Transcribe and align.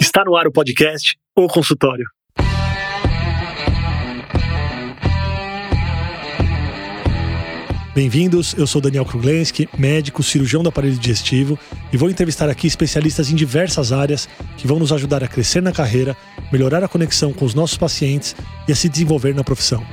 Está 0.00 0.24
no 0.24 0.36
ar 0.36 0.46
o 0.46 0.52
podcast 0.52 1.16
O 1.36 1.48
Consultório. 1.48 2.04
Bem-vindos, 7.94 8.54
eu 8.56 8.64
sou 8.64 8.80
Daniel 8.80 9.04
Kruglenski, 9.04 9.68
médico, 9.76 10.22
cirurgião 10.22 10.62
do 10.62 10.68
aparelho 10.68 10.96
digestivo 10.96 11.58
e 11.92 11.96
vou 11.96 12.08
entrevistar 12.08 12.48
aqui 12.48 12.68
especialistas 12.68 13.30
em 13.32 13.34
diversas 13.34 13.90
áreas 13.90 14.28
que 14.56 14.68
vão 14.68 14.78
nos 14.78 14.92
ajudar 14.92 15.24
a 15.24 15.28
crescer 15.28 15.60
na 15.60 15.72
carreira, 15.72 16.16
melhorar 16.52 16.84
a 16.84 16.88
conexão 16.88 17.32
com 17.32 17.44
os 17.44 17.54
nossos 17.54 17.76
pacientes 17.76 18.36
e 18.68 18.72
a 18.72 18.76
se 18.76 18.88
desenvolver 18.88 19.34
na 19.34 19.42
profissão. 19.42 19.84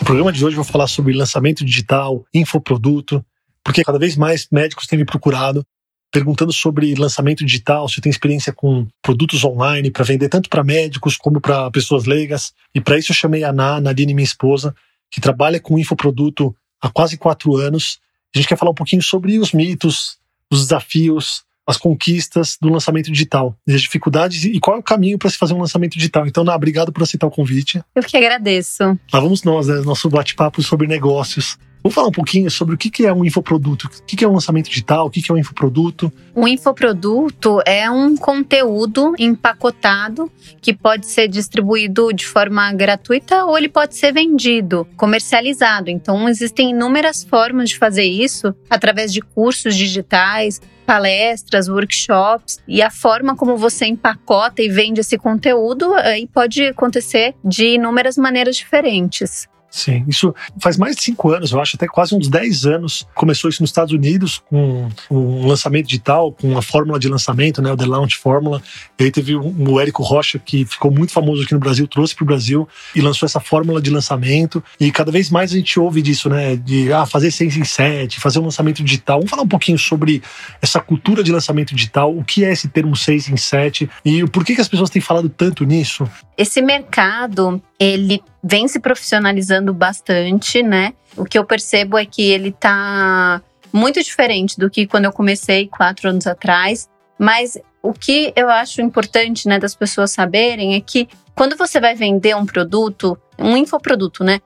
No 0.00 0.04
programa 0.04 0.32
de 0.32 0.44
hoje 0.44 0.56
eu 0.56 0.62
vou 0.62 0.70
falar 0.70 0.88
sobre 0.88 1.14
lançamento 1.14 1.64
digital, 1.64 2.24
infoproduto, 2.34 3.24
porque 3.64 3.84
cada 3.84 3.98
vez 3.98 4.16
mais 4.16 4.48
médicos 4.50 4.86
têm 4.86 4.98
me 4.98 5.04
procurado 5.04 5.64
perguntando 6.12 6.52
sobre 6.52 6.94
lançamento 6.94 7.44
digital, 7.44 7.88
se 7.88 8.00
tem 8.00 8.10
experiência 8.10 8.52
com 8.52 8.86
produtos 9.00 9.42
online 9.44 9.90
para 9.90 10.04
vender 10.04 10.28
tanto 10.28 10.50
para 10.50 10.62
médicos 10.62 11.16
como 11.16 11.40
para 11.40 11.70
pessoas 11.70 12.04
leigas. 12.04 12.52
E 12.74 12.80
para 12.80 12.98
isso 12.98 13.12
eu 13.12 13.16
chamei 13.16 13.42
a 13.42 13.52
Ná, 13.52 13.80
Nadine, 13.80 14.12
minha 14.12 14.22
esposa, 14.22 14.74
que 15.10 15.22
trabalha 15.22 15.58
com 15.58 15.78
infoproduto 15.78 16.54
há 16.82 16.90
quase 16.90 17.16
quatro 17.16 17.56
anos. 17.56 17.98
A 18.34 18.38
gente 18.38 18.46
quer 18.46 18.58
falar 18.58 18.72
um 18.72 18.74
pouquinho 18.74 19.02
sobre 19.02 19.38
os 19.38 19.52
mitos, 19.52 20.18
os 20.50 20.60
desafios, 20.64 21.44
as 21.66 21.78
conquistas 21.78 22.58
do 22.60 22.68
lançamento 22.68 23.10
digital, 23.10 23.56
as 23.66 23.80
dificuldades 23.80 24.44
e 24.44 24.60
qual 24.60 24.76
é 24.76 24.80
o 24.80 24.82
caminho 24.82 25.16
para 25.16 25.30
se 25.30 25.38
fazer 25.38 25.54
um 25.54 25.60
lançamento 25.60 25.94
digital. 25.94 26.26
Então, 26.26 26.44
Ná, 26.44 26.54
obrigado 26.54 26.92
por 26.92 27.02
aceitar 27.02 27.26
o 27.26 27.30
convite. 27.30 27.82
Eu 27.94 28.02
que 28.02 28.18
agradeço. 28.18 28.82
Lá 29.10 29.20
vamos 29.20 29.42
nós, 29.44 29.68
né? 29.68 29.76
Nosso 29.80 30.10
bate-papo 30.10 30.62
sobre 30.62 30.86
negócios. 30.86 31.56
Vamos 31.82 31.94
falar 31.96 32.08
um 32.08 32.12
pouquinho 32.12 32.48
sobre 32.48 32.76
o 32.76 32.78
que 32.78 33.04
é 33.04 33.12
um 33.12 33.24
infoproduto, 33.24 33.88
o 33.88 34.04
que 34.04 34.24
é 34.24 34.28
um 34.28 34.34
lançamento 34.34 34.68
digital, 34.68 35.06
o 35.06 35.10
que 35.10 35.24
é 35.28 35.34
um 35.34 35.38
infoproduto. 35.38 36.12
Um 36.34 36.46
infoproduto 36.46 37.60
é 37.66 37.90
um 37.90 38.16
conteúdo 38.16 39.14
empacotado 39.18 40.30
que 40.60 40.72
pode 40.72 41.06
ser 41.06 41.26
distribuído 41.26 42.12
de 42.12 42.24
forma 42.24 42.72
gratuita 42.72 43.44
ou 43.44 43.58
ele 43.58 43.68
pode 43.68 43.96
ser 43.96 44.12
vendido, 44.12 44.86
comercializado. 44.96 45.90
Então, 45.90 46.28
existem 46.28 46.70
inúmeras 46.70 47.24
formas 47.24 47.70
de 47.70 47.78
fazer 47.78 48.04
isso 48.04 48.54
através 48.70 49.12
de 49.12 49.20
cursos 49.20 49.74
digitais, 49.74 50.60
palestras, 50.86 51.68
workshops 51.68 52.60
e 52.68 52.80
a 52.80 52.90
forma 52.90 53.34
como 53.34 53.56
você 53.56 53.86
empacota 53.86 54.62
e 54.62 54.68
vende 54.68 55.00
esse 55.00 55.18
conteúdo 55.18 55.94
aí 55.94 56.28
pode 56.28 56.64
acontecer 56.66 57.34
de 57.44 57.74
inúmeras 57.74 58.16
maneiras 58.16 58.56
diferentes. 58.56 59.48
Sim, 59.72 60.04
isso 60.06 60.34
faz 60.60 60.76
mais 60.76 60.94
de 60.94 61.02
cinco 61.02 61.32
anos, 61.32 61.50
eu 61.50 61.58
acho, 61.58 61.76
até 61.76 61.86
quase 61.86 62.14
uns 62.14 62.28
dez 62.28 62.66
anos. 62.66 63.08
Começou 63.14 63.48
isso 63.48 63.62
nos 63.62 63.70
Estados 63.70 63.90
Unidos 63.94 64.42
com 64.50 64.90
um 65.10 65.46
lançamento 65.46 65.86
digital, 65.86 66.30
com 66.30 66.58
a 66.58 66.62
fórmula 66.62 66.98
de 66.98 67.08
lançamento, 67.08 67.62
né, 67.62 67.72
o 67.72 67.76
The 67.76 67.86
Launch 67.86 68.18
Fórmula. 68.18 68.62
E 69.00 69.04
aí 69.04 69.10
teve 69.10 69.34
o 69.34 69.80
Érico 69.80 70.02
Rocha, 70.02 70.38
que 70.38 70.66
ficou 70.66 70.90
muito 70.90 71.10
famoso 71.10 71.42
aqui 71.42 71.54
no 71.54 71.58
Brasil, 71.58 71.88
trouxe 71.88 72.14
para 72.14 72.22
o 72.22 72.26
Brasil 72.26 72.68
e 72.94 73.00
lançou 73.00 73.24
essa 73.24 73.40
fórmula 73.40 73.80
de 73.80 73.88
lançamento. 73.88 74.62
E 74.78 74.92
cada 74.92 75.10
vez 75.10 75.30
mais 75.30 75.50
a 75.52 75.56
gente 75.56 75.80
ouve 75.80 76.02
disso, 76.02 76.28
né, 76.28 76.54
de 76.54 76.92
ah, 76.92 77.06
fazer 77.06 77.30
seis 77.30 77.56
em 77.56 77.64
sete, 77.64 78.20
fazer 78.20 78.40
um 78.40 78.44
lançamento 78.44 78.84
digital. 78.84 79.20
Vamos 79.20 79.30
falar 79.30 79.42
um 79.42 79.48
pouquinho 79.48 79.78
sobre 79.78 80.22
essa 80.60 80.80
cultura 80.80 81.24
de 81.24 81.32
lançamento 81.32 81.74
digital, 81.74 82.14
o 82.14 82.22
que 82.22 82.44
é 82.44 82.52
esse 82.52 82.68
termo 82.68 82.94
seis 82.94 83.26
em 83.26 83.38
sete 83.38 83.88
e 84.04 84.22
por 84.26 84.44
que, 84.44 84.54
que 84.54 84.60
as 84.60 84.68
pessoas 84.68 84.90
têm 84.90 85.00
falado 85.00 85.30
tanto 85.30 85.64
nisso? 85.64 86.06
Esse 86.36 86.60
mercado, 86.60 87.62
ele 87.82 88.22
vem 88.42 88.68
se 88.68 88.78
profissionalizando 88.78 89.74
bastante, 89.74 90.62
né? 90.62 90.94
O 91.16 91.24
que 91.24 91.36
eu 91.36 91.44
percebo 91.44 91.98
é 91.98 92.06
que 92.06 92.22
ele 92.22 92.52
tá 92.52 93.42
muito 93.72 94.00
diferente 94.00 94.56
do 94.56 94.70
que 94.70 94.86
quando 94.86 95.06
eu 95.06 95.12
comecei 95.12 95.66
quatro 95.66 96.08
anos 96.08 96.26
atrás. 96.26 96.88
Mas 97.18 97.58
o 97.82 97.92
que 97.92 98.32
eu 98.36 98.48
acho 98.48 98.80
importante, 98.80 99.48
né, 99.48 99.58
das 99.58 99.74
pessoas 99.74 100.12
saberem 100.12 100.76
é 100.76 100.80
que 100.80 101.08
quando 101.34 101.56
você 101.56 101.80
vai 101.80 101.96
vender 101.96 102.36
um 102.36 102.46
produto, 102.46 103.18
um 103.36 103.56
infoproduto, 103.56 104.22
né? 104.22 104.38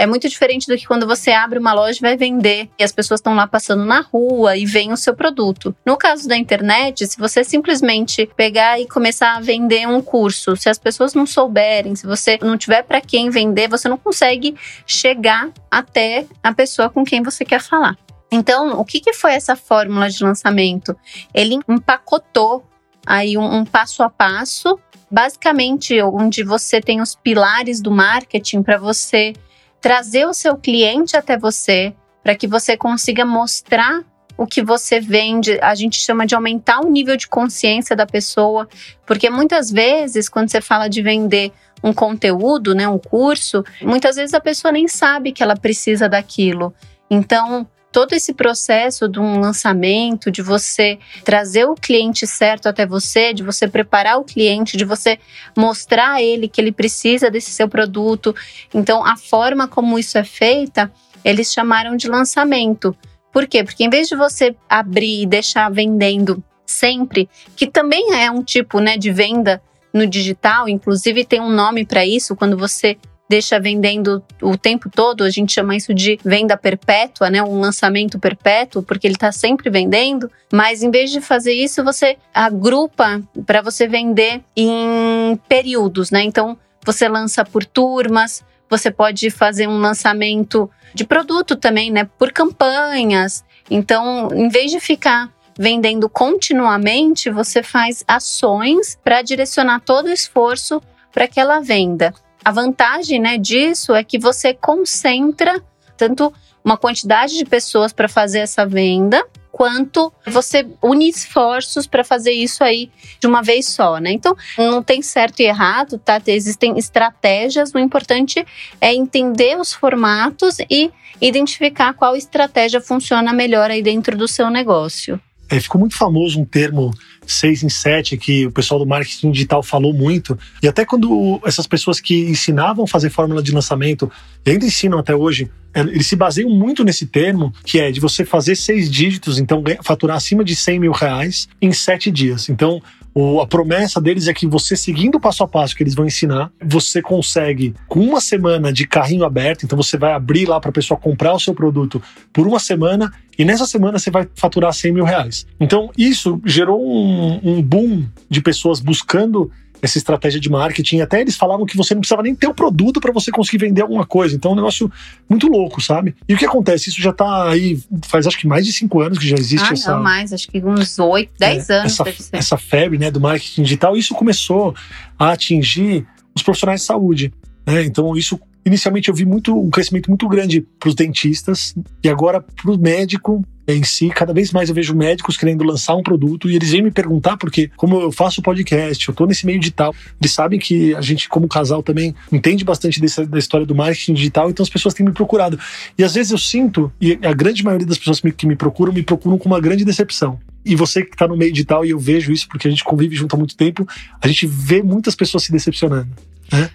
É 0.00 0.06
muito 0.06 0.30
diferente 0.30 0.66
do 0.66 0.78
que 0.78 0.86
quando 0.86 1.06
você 1.06 1.30
abre 1.30 1.58
uma 1.58 1.74
loja 1.74 1.98
e 1.98 2.00
vai 2.00 2.16
vender 2.16 2.70
e 2.78 2.82
as 2.82 2.90
pessoas 2.90 3.20
estão 3.20 3.34
lá 3.34 3.46
passando 3.46 3.84
na 3.84 4.00
rua 4.00 4.56
e 4.56 4.64
veem 4.64 4.94
o 4.94 4.96
seu 4.96 5.14
produto. 5.14 5.76
No 5.84 5.94
caso 5.94 6.26
da 6.26 6.34
internet, 6.38 7.06
se 7.06 7.18
você 7.18 7.44
simplesmente 7.44 8.24
pegar 8.34 8.80
e 8.80 8.88
começar 8.88 9.36
a 9.36 9.40
vender 9.40 9.86
um 9.86 10.00
curso, 10.00 10.56
se 10.56 10.70
as 10.70 10.78
pessoas 10.78 11.12
não 11.12 11.26
souberem, 11.26 11.94
se 11.94 12.06
você 12.06 12.38
não 12.40 12.56
tiver 12.56 12.82
para 12.82 13.02
quem 13.02 13.28
vender, 13.28 13.68
você 13.68 13.90
não 13.90 13.98
consegue 13.98 14.56
chegar 14.86 15.50
até 15.70 16.24
a 16.42 16.54
pessoa 16.54 16.88
com 16.88 17.04
quem 17.04 17.22
você 17.22 17.44
quer 17.44 17.60
falar. 17.60 17.94
Então, 18.32 18.80
o 18.80 18.86
que, 18.86 19.00
que 19.00 19.12
foi 19.12 19.34
essa 19.34 19.54
fórmula 19.54 20.08
de 20.08 20.24
lançamento? 20.24 20.96
Ele 21.34 21.58
empacotou 21.68 22.64
aí 23.06 23.36
um, 23.36 23.54
um 23.54 23.66
passo 23.66 24.02
a 24.02 24.08
passo, 24.08 24.80
basicamente 25.10 26.00
onde 26.00 26.42
você 26.42 26.80
tem 26.80 27.02
os 27.02 27.14
pilares 27.14 27.82
do 27.82 27.90
marketing 27.90 28.62
para 28.62 28.78
você 28.78 29.34
trazer 29.80 30.26
o 30.26 30.34
seu 30.34 30.56
cliente 30.56 31.16
até 31.16 31.38
você, 31.38 31.94
para 32.22 32.34
que 32.34 32.46
você 32.46 32.76
consiga 32.76 33.24
mostrar 33.24 34.04
o 34.36 34.46
que 34.46 34.62
você 34.62 35.00
vende. 35.00 35.58
A 35.60 35.74
gente 35.74 35.98
chama 35.98 36.26
de 36.26 36.34
aumentar 36.34 36.80
o 36.80 36.90
nível 36.90 37.16
de 37.16 37.28
consciência 37.28 37.94
da 37.94 38.06
pessoa, 38.06 38.68
porque 39.06 39.28
muitas 39.28 39.70
vezes, 39.70 40.28
quando 40.28 40.50
você 40.50 40.60
fala 40.60 40.88
de 40.88 41.02
vender 41.02 41.52
um 41.82 41.92
conteúdo, 41.92 42.74
né, 42.74 42.86
um 42.86 42.98
curso, 42.98 43.64
muitas 43.82 44.16
vezes 44.16 44.34
a 44.34 44.40
pessoa 44.40 44.70
nem 44.70 44.86
sabe 44.86 45.32
que 45.32 45.42
ela 45.42 45.56
precisa 45.56 46.08
daquilo. 46.08 46.74
Então, 47.10 47.66
todo 47.92 48.12
esse 48.12 48.32
processo 48.32 49.08
de 49.08 49.18
um 49.18 49.40
lançamento, 49.40 50.30
de 50.30 50.42
você 50.42 50.98
trazer 51.24 51.64
o 51.64 51.74
cliente 51.74 52.26
certo 52.26 52.68
até 52.68 52.86
você, 52.86 53.32
de 53.32 53.42
você 53.42 53.66
preparar 53.66 54.18
o 54.18 54.24
cliente, 54.24 54.76
de 54.76 54.84
você 54.84 55.18
mostrar 55.56 56.12
a 56.12 56.22
ele 56.22 56.48
que 56.48 56.60
ele 56.60 56.72
precisa 56.72 57.30
desse 57.30 57.50
seu 57.50 57.68
produto. 57.68 58.34
Então, 58.72 59.04
a 59.04 59.16
forma 59.16 59.66
como 59.66 59.98
isso 59.98 60.16
é 60.18 60.24
feita, 60.24 60.90
eles 61.24 61.52
chamaram 61.52 61.96
de 61.96 62.08
lançamento. 62.08 62.96
Por 63.32 63.46
quê? 63.46 63.62
Porque 63.64 63.84
em 63.84 63.90
vez 63.90 64.08
de 64.08 64.16
você 64.16 64.54
abrir 64.68 65.22
e 65.22 65.26
deixar 65.26 65.70
vendendo 65.70 66.42
sempre, 66.66 67.28
que 67.56 67.66
também 67.66 68.14
é 68.14 68.30
um 68.30 68.42
tipo 68.42 68.78
né, 68.80 68.96
de 68.96 69.10
venda 69.12 69.60
no 69.92 70.06
digital, 70.06 70.68
inclusive 70.68 71.24
tem 71.24 71.40
um 71.40 71.50
nome 71.50 71.84
para 71.84 72.06
isso, 72.06 72.36
quando 72.36 72.56
você 72.56 72.96
deixa 73.30 73.60
vendendo 73.60 74.20
o 74.42 74.58
tempo 74.58 74.90
todo, 74.90 75.22
a 75.22 75.30
gente 75.30 75.52
chama 75.52 75.76
isso 75.76 75.94
de 75.94 76.18
venda 76.24 76.56
perpétua, 76.56 77.30
né? 77.30 77.40
Um 77.40 77.60
lançamento 77.60 78.18
perpétuo, 78.18 78.82
porque 78.82 79.06
ele 79.06 79.14
está 79.14 79.30
sempre 79.30 79.70
vendendo, 79.70 80.28
mas 80.52 80.82
em 80.82 80.90
vez 80.90 81.12
de 81.12 81.20
fazer 81.20 81.52
isso, 81.52 81.84
você 81.84 82.16
agrupa 82.34 83.22
para 83.46 83.62
você 83.62 83.86
vender 83.86 84.42
em 84.56 85.38
períodos, 85.48 86.10
né? 86.10 86.24
Então, 86.24 86.58
você 86.84 87.08
lança 87.08 87.44
por 87.44 87.64
turmas, 87.64 88.42
você 88.68 88.90
pode 88.90 89.30
fazer 89.30 89.68
um 89.68 89.78
lançamento 89.78 90.68
de 90.92 91.04
produto 91.04 91.54
também, 91.54 91.88
né? 91.88 92.08
Por 92.18 92.32
campanhas. 92.32 93.44
Então, 93.70 94.30
em 94.34 94.48
vez 94.48 94.72
de 94.72 94.80
ficar 94.80 95.30
vendendo 95.56 96.08
continuamente, 96.08 97.30
você 97.30 97.62
faz 97.62 98.02
ações 98.08 98.98
para 99.04 99.22
direcionar 99.22 99.82
todo 99.82 100.06
o 100.06 100.12
esforço 100.12 100.82
para 101.12 101.26
aquela 101.26 101.60
venda. 101.60 102.12
A 102.44 102.50
vantagem 102.50 103.20
né, 103.20 103.36
disso 103.36 103.94
é 103.94 104.02
que 104.02 104.18
você 104.18 104.54
concentra 104.54 105.62
tanto 105.96 106.32
uma 106.64 106.76
quantidade 106.76 107.36
de 107.36 107.44
pessoas 107.44 107.92
para 107.92 108.08
fazer 108.08 108.40
essa 108.40 108.66
venda, 108.66 109.22
quanto 109.50 110.12
você 110.26 110.66
une 110.82 111.08
esforços 111.08 111.86
para 111.86 112.04
fazer 112.04 112.32
isso 112.32 112.62
aí 112.62 112.90
de 113.20 113.26
uma 113.26 113.42
vez 113.42 113.68
só, 113.68 113.98
né? 113.98 114.12
Então, 114.12 114.34
não 114.56 114.82
tem 114.82 115.02
certo 115.02 115.40
e 115.40 115.44
errado, 115.44 115.98
tá? 115.98 116.20
Existem 116.26 116.78
estratégias, 116.78 117.72
o 117.74 117.78
importante 117.78 118.44
é 118.80 118.94
entender 118.94 119.58
os 119.58 119.72
formatos 119.72 120.56
e 120.70 120.90
identificar 121.20 121.92
qual 121.92 122.16
estratégia 122.16 122.80
funciona 122.80 123.32
melhor 123.32 123.70
aí 123.70 123.82
dentro 123.82 124.16
do 124.16 124.28
seu 124.28 124.48
negócio. 124.48 125.20
É, 125.50 125.58
ficou 125.58 125.80
muito 125.80 125.96
famoso 125.96 126.40
um 126.40 126.44
termo 126.44 126.92
6 127.32 127.64
em 127.64 127.68
7 127.68 128.16
que 128.16 128.46
o 128.46 128.50
pessoal 128.50 128.80
do 128.80 128.86
marketing 128.86 129.30
digital 129.30 129.62
falou 129.62 129.92
muito. 129.92 130.38
E 130.62 130.68
até 130.68 130.84
quando 130.84 131.40
essas 131.44 131.66
pessoas 131.66 132.00
que 132.00 132.28
ensinavam 132.28 132.84
a 132.84 132.88
fazer 132.88 133.10
fórmula 133.10 133.42
de 133.42 133.52
lançamento, 133.52 134.10
e 134.44 134.50
ainda 134.50 134.64
ensinam 134.66 134.98
até 134.98 135.14
hoje, 135.14 135.50
eles 135.74 136.06
se 136.06 136.16
baseiam 136.16 136.50
muito 136.50 136.84
nesse 136.84 137.06
termo, 137.06 137.52
que 137.64 137.78
é 137.78 137.90
de 137.90 138.00
você 138.00 138.24
fazer 138.24 138.56
seis 138.56 138.90
dígitos, 138.90 139.38
então 139.38 139.62
faturar 139.82 140.16
acima 140.16 140.44
de 140.44 140.56
100 140.56 140.80
mil 140.80 140.92
reais 140.92 141.48
em 141.60 141.72
sete 141.72 142.10
dias. 142.10 142.48
Então, 142.48 142.82
o, 143.14 143.40
a 143.40 143.46
promessa 143.46 144.00
deles 144.00 144.28
é 144.28 144.34
que 144.34 144.46
você, 144.46 144.76
seguindo 144.76 145.16
o 145.16 145.20
passo 145.20 145.42
a 145.42 145.48
passo 145.48 145.74
que 145.74 145.82
eles 145.82 145.94
vão 145.94 146.06
ensinar, 146.06 146.50
você 146.62 147.02
consegue, 147.02 147.74
com 147.88 148.00
uma 148.00 148.20
semana 148.20 148.72
de 148.72 148.86
carrinho 148.86 149.24
aberto, 149.24 149.64
então 149.64 149.76
você 149.76 149.96
vai 149.96 150.12
abrir 150.12 150.46
lá 150.46 150.60
para 150.60 150.70
a 150.70 150.72
pessoa 150.72 150.98
comprar 150.98 151.34
o 151.34 151.40
seu 151.40 151.54
produto 151.54 152.00
por 152.32 152.46
uma 152.46 152.60
semana, 152.60 153.12
e 153.38 153.44
nessa 153.44 153.66
semana 153.66 153.98
você 153.98 154.10
vai 154.10 154.28
faturar 154.34 154.72
100 154.72 154.92
mil 154.92 155.04
reais. 155.04 155.46
Então, 155.58 155.90
isso 155.96 156.40
gerou 156.44 156.80
um, 156.80 157.40
um 157.42 157.62
boom 157.62 158.06
de 158.28 158.40
pessoas 158.40 158.80
buscando 158.80 159.50
essa 159.82 159.98
estratégia 159.98 160.40
de 160.40 160.50
marketing. 160.50 161.00
Até 161.00 161.20
eles 161.20 161.36
falavam 161.36 161.66
que 161.66 161.76
você 161.76 161.94
não 161.94 162.00
precisava 162.00 162.22
nem 162.22 162.34
ter 162.34 162.46
o 162.46 162.54
produto 162.54 163.00
para 163.00 163.12
você 163.12 163.30
conseguir 163.30 163.58
vender 163.58 163.82
alguma 163.82 164.06
coisa. 164.06 164.34
Então 164.36 164.50
é 164.50 164.54
um 164.54 164.56
negócio 164.56 164.90
muito 165.28 165.46
louco, 165.46 165.80
sabe? 165.80 166.14
E 166.28 166.34
o 166.34 166.38
que 166.38 166.44
acontece? 166.44 166.90
Isso 166.90 167.00
já 167.00 167.12
tá 167.12 167.50
aí, 167.50 167.80
faz 168.06 168.26
acho 168.26 168.38
que 168.38 168.46
mais 168.46 168.66
de 168.66 168.72
cinco 168.72 169.00
anos 169.00 169.18
que 169.18 169.28
já 169.28 169.36
existe 169.36 169.68
ah, 169.68 169.72
essa. 169.72 169.92
Não, 169.94 170.02
mais, 170.02 170.32
acho 170.32 170.48
que 170.48 170.62
uns 170.64 170.98
oito, 170.98 171.32
dez 171.38 171.70
é, 171.70 171.78
anos. 171.78 172.00
Essa, 172.00 172.28
essa 172.32 172.58
febre 172.58 172.98
né, 172.98 173.10
do 173.10 173.20
marketing 173.20 173.62
digital. 173.62 173.96
Isso 173.96 174.14
começou 174.14 174.74
a 175.18 175.32
atingir 175.32 176.06
os 176.34 176.42
profissionais 176.42 176.80
de 176.80 176.86
saúde. 176.86 177.32
Né? 177.66 177.84
Então, 177.84 178.16
isso 178.16 178.40
inicialmente 178.64 179.08
eu 179.08 179.14
vi 179.14 179.24
muito 179.24 179.58
um 179.58 179.70
crescimento 179.70 180.08
muito 180.08 180.28
grande 180.28 180.60
para 180.78 180.88
os 180.88 180.94
dentistas 180.94 181.74
e 182.02 182.08
agora 182.08 182.40
para 182.40 182.70
o 182.70 182.78
médico 182.78 183.44
em 183.74 183.82
si, 183.82 184.08
cada 184.08 184.32
vez 184.32 184.52
mais 184.52 184.68
eu 184.68 184.74
vejo 184.74 184.94
médicos 184.94 185.36
querendo 185.36 185.64
lançar 185.64 185.94
um 185.94 186.02
produto 186.02 186.48
e 186.48 186.56
eles 186.56 186.70
vêm 186.70 186.82
me 186.82 186.90
perguntar 186.90 187.36
porque 187.36 187.70
como 187.76 188.00
eu 188.00 188.12
faço 188.12 188.42
podcast, 188.42 189.08
eu 189.08 189.14
tô 189.14 189.26
nesse 189.26 189.46
meio 189.46 189.58
digital, 189.58 189.94
eles 190.20 190.32
sabem 190.32 190.58
que 190.58 190.94
a 190.94 191.00
gente 191.00 191.28
como 191.28 191.48
casal 191.48 191.82
também 191.82 192.14
entende 192.30 192.64
bastante 192.64 193.00
dessa, 193.00 193.26
da 193.26 193.38
história 193.38 193.66
do 193.66 193.74
marketing 193.74 194.14
digital, 194.14 194.50
então 194.50 194.62
as 194.62 194.70
pessoas 194.70 194.94
têm 194.94 195.04
me 195.06 195.12
procurado. 195.12 195.58
E 195.96 196.04
às 196.04 196.14
vezes 196.14 196.32
eu 196.32 196.38
sinto, 196.38 196.92
e 197.00 197.18
a 197.22 197.32
grande 197.32 197.64
maioria 197.64 197.86
das 197.86 197.98
pessoas 197.98 198.20
que 198.20 198.46
me 198.46 198.56
procuram, 198.56 198.92
me 198.92 199.02
procuram 199.02 199.38
com 199.38 199.48
uma 199.48 199.60
grande 199.60 199.84
decepção. 199.84 200.38
E 200.64 200.76
você 200.76 201.02
que 201.02 201.14
está 201.14 201.26
no 201.26 201.36
meio 201.36 201.52
digital, 201.52 201.84
e 201.84 201.90
eu 201.90 201.98
vejo 201.98 202.32
isso 202.32 202.46
porque 202.48 202.68
a 202.68 202.70
gente 202.70 202.84
convive 202.84 203.16
junto 203.16 203.34
há 203.34 203.38
muito 203.38 203.56
tempo, 203.56 203.86
a 204.20 204.28
gente 204.28 204.46
vê 204.46 204.82
muitas 204.82 205.14
pessoas 205.14 205.44
se 205.44 205.52
decepcionando, 205.52 206.08
né? 206.52 206.70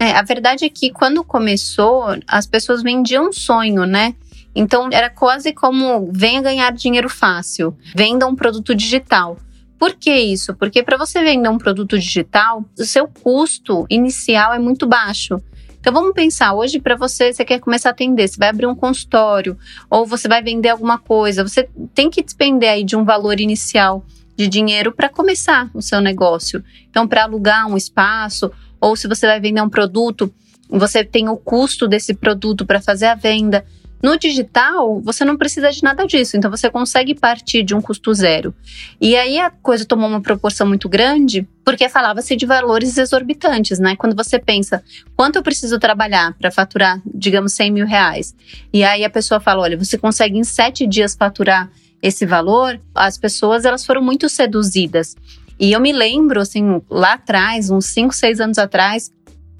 É, 0.00 0.12
a 0.12 0.22
verdade 0.22 0.64
é 0.64 0.68
que 0.68 0.90
quando 0.90 1.24
começou, 1.24 2.16
as 2.26 2.46
pessoas 2.46 2.82
vendiam 2.82 3.28
um 3.28 3.32
sonho, 3.32 3.84
né? 3.84 4.14
Então 4.58 4.88
era 4.90 5.08
quase 5.08 5.52
como 5.52 6.10
venha 6.12 6.42
ganhar 6.42 6.72
dinheiro 6.72 7.08
fácil, 7.08 7.78
venda 7.94 8.26
um 8.26 8.34
produto 8.34 8.74
digital. 8.74 9.36
Por 9.78 9.94
que 9.94 10.12
isso? 10.12 10.52
Porque 10.52 10.82
para 10.82 10.98
você 10.98 11.22
vender 11.22 11.48
um 11.48 11.58
produto 11.58 11.96
digital, 11.96 12.64
o 12.76 12.82
seu 12.82 13.06
custo 13.06 13.86
inicial 13.88 14.52
é 14.52 14.58
muito 14.58 14.84
baixo. 14.84 15.40
Então 15.78 15.92
vamos 15.92 16.12
pensar, 16.12 16.54
hoje 16.54 16.80
para 16.80 16.96
você, 16.96 17.32
você 17.32 17.44
quer 17.44 17.60
começar 17.60 17.90
a 17.90 17.92
atender, 17.92 18.26
você 18.26 18.36
vai 18.36 18.48
abrir 18.48 18.66
um 18.66 18.74
consultório 18.74 19.56
ou 19.88 20.04
você 20.04 20.26
vai 20.26 20.42
vender 20.42 20.70
alguma 20.70 20.98
coisa, 20.98 21.44
você 21.44 21.68
tem 21.94 22.10
que 22.10 22.20
despender 22.20 22.68
aí 22.68 22.82
de 22.82 22.96
um 22.96 23.04
valor 23.04 23.38
inicial 23.38 24.04
de 24.36 24.48
dinheiro 24.48 24.90
para 24.90 25.08
começar 25.08 25.70
o 25.72 25.80
seu 25.80 26.00
negócio. 26.00 26.64
Então 26.90 27.06
para 27.06 27.22
alugar 27.22 27.68
um 27.68 27.76
espaço 27.76 28.50
ou 28.80 28.96
se 28.96 29.06
você 29.06 29.24
vai 29.24 29.38
vender 29.38 29.62
um 29.62 29.70
produto, 29.70 30.34
você 30.68 31.04
tem 31.04 31.28
o 31.28 31.36
custo 31.36 31.86
desse 31.86 32.12
produto 32.12 32.66
para 32.66 32.80
fazer 32.80 33.06
a 33.06 33.14
venda. 33.14 33.64
No 34.02 34.16
digital, 34.16 35.00
você 35.00 35.24
não 35.24 35.36
precisa 35.36 35.70
de 35.70 35.82
nada 35.82 36.06
disso, 36.06 36.36
então 36.36 36.50
você 36.50 36.70
consegue 36.70 37.14
partir 37.14 37.62
de 37.64 37.74
um 37.74 37.80
custo 37.80 38.14
zero. 38.14 38.54
E 39.00 39.16
aí 39.16 39.38
a 39.40 39.50
coisa 39.50 39.84
tomou 39.84 40.08
uma 40.08 40.20
proporção 40.20 40.66
muito 40.66 40.88
grande, 40.88 41.46
porque 41.64 41.88
falava-se 41.88 42.36
de 42.36 42.46
valores 42.46 42.96
exorbitantes, 42.96 43.78
né? 43.78 43.96
Quando 43.96 44.14
você 44.14 44.38
pensa, 44.38 44.82
quanto 45.16 45.36
eu 45.36 45.42
preciso 45.42 45.78
trabalhar 45.78 46.32
para 46.38 46.50
faturar, 46.50 47.02
digamos, 47.12 47.52
100 47.54 47.72
mil 47.72 47.86
reais? 47.86 48.34
E 48.72 48.84
aí 48.84 49.04
a 49.04 49.10
pessoa 49.10 49.40
fala, 49.40 49.62
olha, 49.62 49.76
você 49.76 49.98
consegue 49.98 50.38
em 50.38 50.44
sete 50.44 50.86
dias 50.86 51.16
faturar 51.16 51.68
esse 52.00 52.24
valor, 52.24 52.80
as 52.94 53.18
pessoas 53.18 53.64
elas 53.64 53.84
foram 53.84 54.00
muito 54.00 54.28
seduzidas. 54.28 55.16
E 55.60 55.72
eu 55.72 55.80
me 55.80 55.92
lembro, 55.92 56.40
assim, 56.40 56.80
lá 56.88 57.14
atrás, 57.14 57.68
uns 57.68 57.86
5, 57.86 58.14
6 58.14 58.40
anos 58.40 58.58
atrás, 58.58 59.12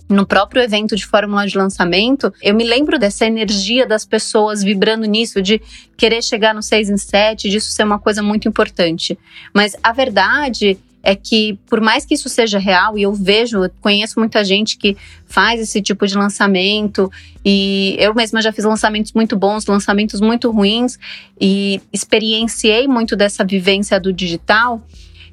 no 0.09 0.27
próprio 0.27 0.63
evento 0.63 0.97
de 0.97 1.05
fórmula 1.05 1.47
de 1.47 1.57
lançamento, 1.57 2.33
eu 2.43 2.55
me 2.55 2.65
lembro 2.65 2.99
dessa 2.99 3.27
energia 3.27 3.87
das 3.87 4.05
pessoas 4.07 4.63
vibrando 4.63 5.05
nisso, 5.07 5.43
de 5.43 5.61
querer 5.97 6.23
chegar 6.23 6.55
no 6.55 6.63
6 6.63 6.91
em 6.91 6.97
7, 6.97 7.51
disso 7.51 7.71
ser 7.71 7.85
uma 7.85 7.99
coisa 7.99 8.23
muito 8.23 8.49
importante. 8.49 9.19
Mas 9.53 9.77
a 9.83 9.93
verdade 9.93 10.79
é 11.03 11.15
que, 11.15 11.59
por 11.67 11.81
mais 11.81 12.05
que 12.05 12.15
isso 12.15 12.29
seja 12.29 12.59
real, 12.59 12.99
e 12.99 13.03
eu 13.03 13.13
vejo, 13.13 13.65
eu 13.65 13.71
conheço 13.81 14.19
muita 14.19 14.43
gente 14.45 14.77
que 14.77 14.97
faz 15.27 15.61
esse 15.61 15.81
tipo 15.81 16.07
de 16.07 16.17
lançamento, 16.17 17.11
e 17.45 17.97
eu 17.99 18.15
mesma 18.15 18.43
já 18.43 18.53
fiz 18.53 18.65
lançamentos 18.65 19.13
muito 19.13 19.37
bons, 19.37 19.65
lançamentos 19.67 20.21
muito 20.21 20.51
ruins, 20.51 20.99
e 21.41 21.81
experienciei 21.93 22.89
muito 22.89 23.15
dessa 23.15 23.45
vivência 23.45 24.01
do 24.01 24.13
digital 24.13 24.83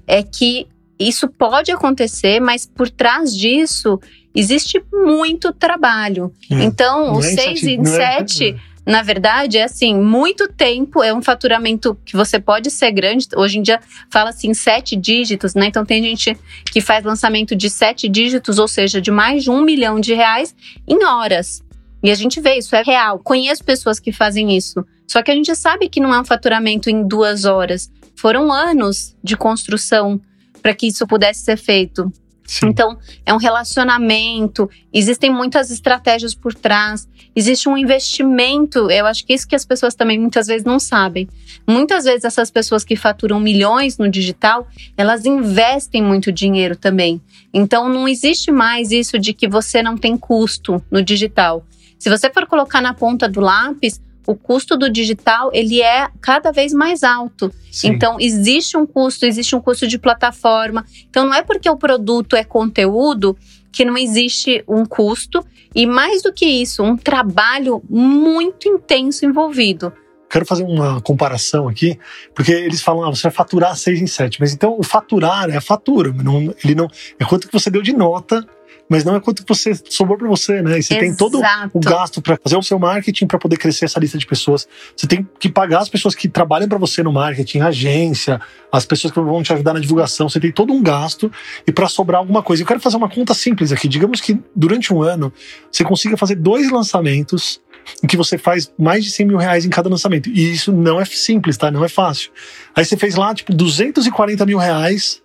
é 0.08 0.22
que 0.22 0.68
isso 1.00 1.28
pode 1.28 1.72
acontecer, 1.72 2.40
mas 2.40 2.66
por 2.66 2.90
trás 2.90 3.36
disso 3.36 4.00
existe 4.34 4.84
muito 4.92 5.54
trabalho. 5.54 6.34
É. 6.50 6.64
Então, 6.64 7.14
o 7.14 7.22
6 7.22 7.64
é 7.64 7.70
em 7.72 7.86
7, 7.86 8.50
é... 8.50 8.56
na 8.92 9.02
verdade, 9.02 9.58
é 9.58 9.64
assim, 9.64 9.96
muito 9.96 10.48
tempo, 10.48 11.04
é 11.04 11.14
um 11.14 11.22
faturamento 11.22 11.98
que 12.06 12.16
você 12.16 12.40
pode 12.40 12.70
ser 12.72 12.92
grande. 12.92 13.28
Hoje 13.36 13.60
em 13.60 13.62
dia 13.62 13.80
fala 14.10 14.30
assim, 14.30 14.54
sete 14.54 14.96
dígitos, 14.96 15.56
né? 15.56 15.68
Então 15.68 15.86
tem 15.86 16.02
gente 16.04 16.38
que 16.72 16.82
faz 16.82 17.04
lançamento 17.04 17.56
de 17.56 17.70
sete 17.70 18.08
dígitos, 18.08 18.60
ou 18.60 18.68
seja, 18.68 19.02
de 19.02 19.12
mais 19.12 19.44
de 19.44 19.50
um 19.50 19.62
milhão 19.62 20.00
de 20.00 20.14
reais 20.14 20.56
em 20.88 21.04
horas. 21.04 21.64
E 22.04 22.12
a 22.12 22.16
gente 22.16 22.40
vê, 22.40 22.58
isso 22.58 22.76
é 22.76 22.84
real. 22.84 23.20
Conheço 23.20 23.64
pessoas 23.64 24.00
que 24.00 24.12
fazem 24.12 24.56
isso. 24.56 24.86
Só 25.08 25.24
que 25.24 25.32
a 25.32 25.34
gente 25.34 25.56
sabe 25.56 25.90
que 25.90 26.00
não 26.00 26.14
é 26.14 26.20
um 26.20 26.26
faturamento 26.26 26.90
em 26.90 27.08
duas 27.08 27.46
horas. 27.46 27.92
Foram 28.16 28.52
anos 28.52 29.16
de 29.24 29.36
construção 29.36 30.22
para 30.66 30.74
que 30.74 30.88
isso 30.88 31.06
pudesse 31.06 31.44
ser 31.44 31.58
feito. 31.58 32.12
Sim. 32.44 32.70
Então, 32.70 32.98
é 33.24 33.32
um 33.32 33.38
relacionamento, 33.38 34.68
existem 34.92 35.32
muitas 35.32 35.70
estratégias 35.70 36.34
por 36.34 36.56
trás, 36.56 37.08
existe 37.36 37.70
um 37.70 37.78
investimento. 37.78 38.90
Eu 38.90 39.06
acho 39.06 39.24
que 39.24 39.34
isso 39.34 39.48
que 39.48 39.54
as 39.54 39.64
pessoas 39.64 39.94
também 39.94 40.18
muitas 40.18 40.48
vezes 40.48 40.66
não 40.66 40.80
sabem. 40.80 41.30
Muitas 41.68 42.06
vezes 42.06 42.26
essas 42.26 42.50
pessoas 42.50 42.84
que 42.84 42.96
faturam 42.96 43.40
milhões 43.40 44.00
no 44.00 44.10
digital, 44.10 44.68
elas 44.98 45.24
investem 45.24 46.02
muito 46.02 46.32
dinheiro 46.32 46.76
também. 46.76 47.22
Então, 47.54 47.88
não 47.88 48.08
existe 48.08 48.52
mais 48.52 48.90
isso 48.90 49.20
de 49.20 49.34
que 49.34 49.48
você 49.48 49.84
não 49.84 49.96
tem 49.96 50.18
custo 50.18 50.84
no 50.90 51.04
digital. 51.04 51.64
Se 52.00 52.10
você 52.10 52.28
for 52.32 52.48
colocar 52.48 52.82
na 52.82 52.96
ponta 52.96 53.30
do 53.30 53.40
lápis, 53.40 54.02
o 54.28 54.36
custo 54.36 54.78
do 54.78 54.90
digital 54.90 55.50
ele 55.54 55.82
é 55.82 56.10
cada 56.22 56.52
vez 56.52 56.74
mais 56.74 57.04
alto. 57.04 57.52
Sim. 57.72 57.90
Então 57.90 58.18
existe 58.20 58.78
um 58.78 58.86
custo, 58.86 59.26
existe 59.26 59.56
um 59.56 59.62
custo 59.62 59.88
de 59.88 59.98
plataforma. 59.98 60.86
Então 61.10 61.26
não 61.26 61.34
é 61.34 61.42
porque 61.42 61.70
o 61.70 61.78
produto 61.78 62.36
é 62.36 62.44
conteúdo 62.44 63.38
que 63.72 63.84
não 63.84 63.98
existe 63.98 64.64
um 64.68 64.86
custo 64.86 65.46
e 65.74 65.86
mais 65.86 66.24
do 66.24 66.32
que 66.32 66.46
isso, 66.46 66.82
um 66.82 66.96
trabalho 66.96 67.84
muito 67.90 68.70
intenso 68.70 69.26
envolvido. 69.26 69.92
Quero 70.30 70.46
fazer 70.46 70.64
uma 70.64 71.02
comparação 71.02 71.68
aqui, 71.68 72.00
porque 72.34 72.52
eles 72.52 72.82
falam, 72.82 73.04
ah, 73.04 73.10
você 73.10 73.24
vai 73.24 73.32
faturar 73.32 73.76
6 73.76 74.02
em 74.02 74.08
7, 74.08 74.40
mas 74.40 74.54
então 74.54 74.76
o 74.78 74.84
faturar 74.84 75.50
é 75.50 75.58
a 75.58 75.62
fatura, 75.62 76.12
não, 76.12 76.54
ele 76.64 76.74
não 76.74 76.90
é 77.20 77.26
quanto 77.26 77.48
que 77.48 77.54
você 77.54 77.70
deu 77.70 77.82
de 77.82 77.94
nota 77.94 78.46
mas 78.90 79.04
não 79.04 79.16
é 79.16 79.20
quanto 79.20 79.44
você 79.48 79.74
sobrou 79.90 80.18
para 80.18 80.28
você, 80.28 80.62
né? 80.62 80.78
E 80.78 80.84
você 80.84 80.94
Exato. 80.94 81.06
tem 81.06 81.16
todo 81.16 81.42
o 81.74 81.80
gasto 81.80 82.22
para 82.22 82.38
fazer 82.42 82.56
o 82.56 82.62
seu 82.62 82.78
marketing 82.78 83.26
para 83.26 83.40
poder 83.40 83.58
crescer 83.58 83.86
essa 83.86 84.00
lista 84.00 84.18
de 84.18 84.26
pessoas. 84.26 84.68
Você 84.96 85.08
tem 85.08 85.28
que 85.40 85.50
pagar 85.50 85.80
as 85.80 85.90
pessoas 85.90 86.14
que 86.14 86.28
trabalham 86.28 86.68
para 86.68 86.78
você 86.78 87.02
no 87.02 87.12
marketing, 87.12 87.62
agência, 87.62 88.40
as 88.72 88.86
pessoas 88.86 89.12
que 89.12 89.20
vão 89.20 89.42
te 89.42 89.52
ajudar 89.54 89.74
na 89.74 89.80
divulgação. 89.80 90.30
Você 90.30 90.40
tem 90.40 90.52
todo 90.52 90.72
um 90.72 90.84
gasto 90.84 91.32
e 91.66 91.72
para 91.72 91.88
sobrar 91.88 92.20
alguma 92.20 92.44
coisa. 92.44 92.62
Eu 92.62 92.68
quero 92.68 92.80
fazer 92.80 92.98
uma 92.98 93.10
conta 93.10 93.34
simples 93.34 93.72
aqui. 93.72 93.88
Digamos 93.88 94.22
que 94.22 94.40
durante 94.56 94.94
um 94.94 95.02
ano 95.02 95.34
você 95.72 95.84
consiga 95.84 96.16
fazer 96.16 96.36
dois 96.36 96.70
lançamentos 96.72 97.60
em 98.04 98.08
que 98.08 98.18
você 98.18 98.38
faz 98.38 98.72
mais 98.78 99.04
de 99.04 99.12
100 99.12 99.28
mil 99.28 99.38
reais 99.38 99.66
em 99.66 99.70
cada 99.70 99.90
lançamento. 99.90 100.30
E 100.30 100.52
isso 100.52 100.72
não 100.72 101.00
é 101.00 101.06
simples, 101.06 101.58
tá? 101.58 101.72
Não 101.72 101.84
é 101.84 101.90
fácil. 101.90 102.32
Aí 102.76 102.84
você 102.84 102.98
fez 102.98 103.16
lá, 103.16 103.34
tipo, 103.34 103.54
240 103.54 104.46
mil 104.46 104.58
reais 104.58 105.22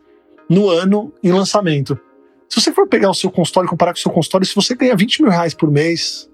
no 0.48 0.68
ano 0.68 1.12
em 1.22 1.32
lançamento. 1.32 1.98
Se 2.50 2.60
você 2.60 2.72
for 2.72 2.88
pegar 2.88 3.08
o 3.08 3.14
seu 3.14 3.30
consultório 3.30 3.68
e 3.68 3.70
comparar 3.70 3.92
com 3.92 3.98
o 3.98 4.02
seu 4.02 4.10
consultório, 4.10 4.44
se 4.44 4.54
você 4.54 4.74
ganha 4.74 4.96
20 4.96 5.22
mil 5.22 5.30
reais 5.30 5.54
por 5.54 5.70
mês 5.70 6.28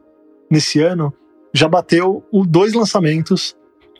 nesse 0.50 0.80
ano, 0.80 1.12
já 1.52 1.68
bateu 1.68 2.24
o 2.32 2.46
dois 2.46 2.72
lançamentos, 2.72 3.54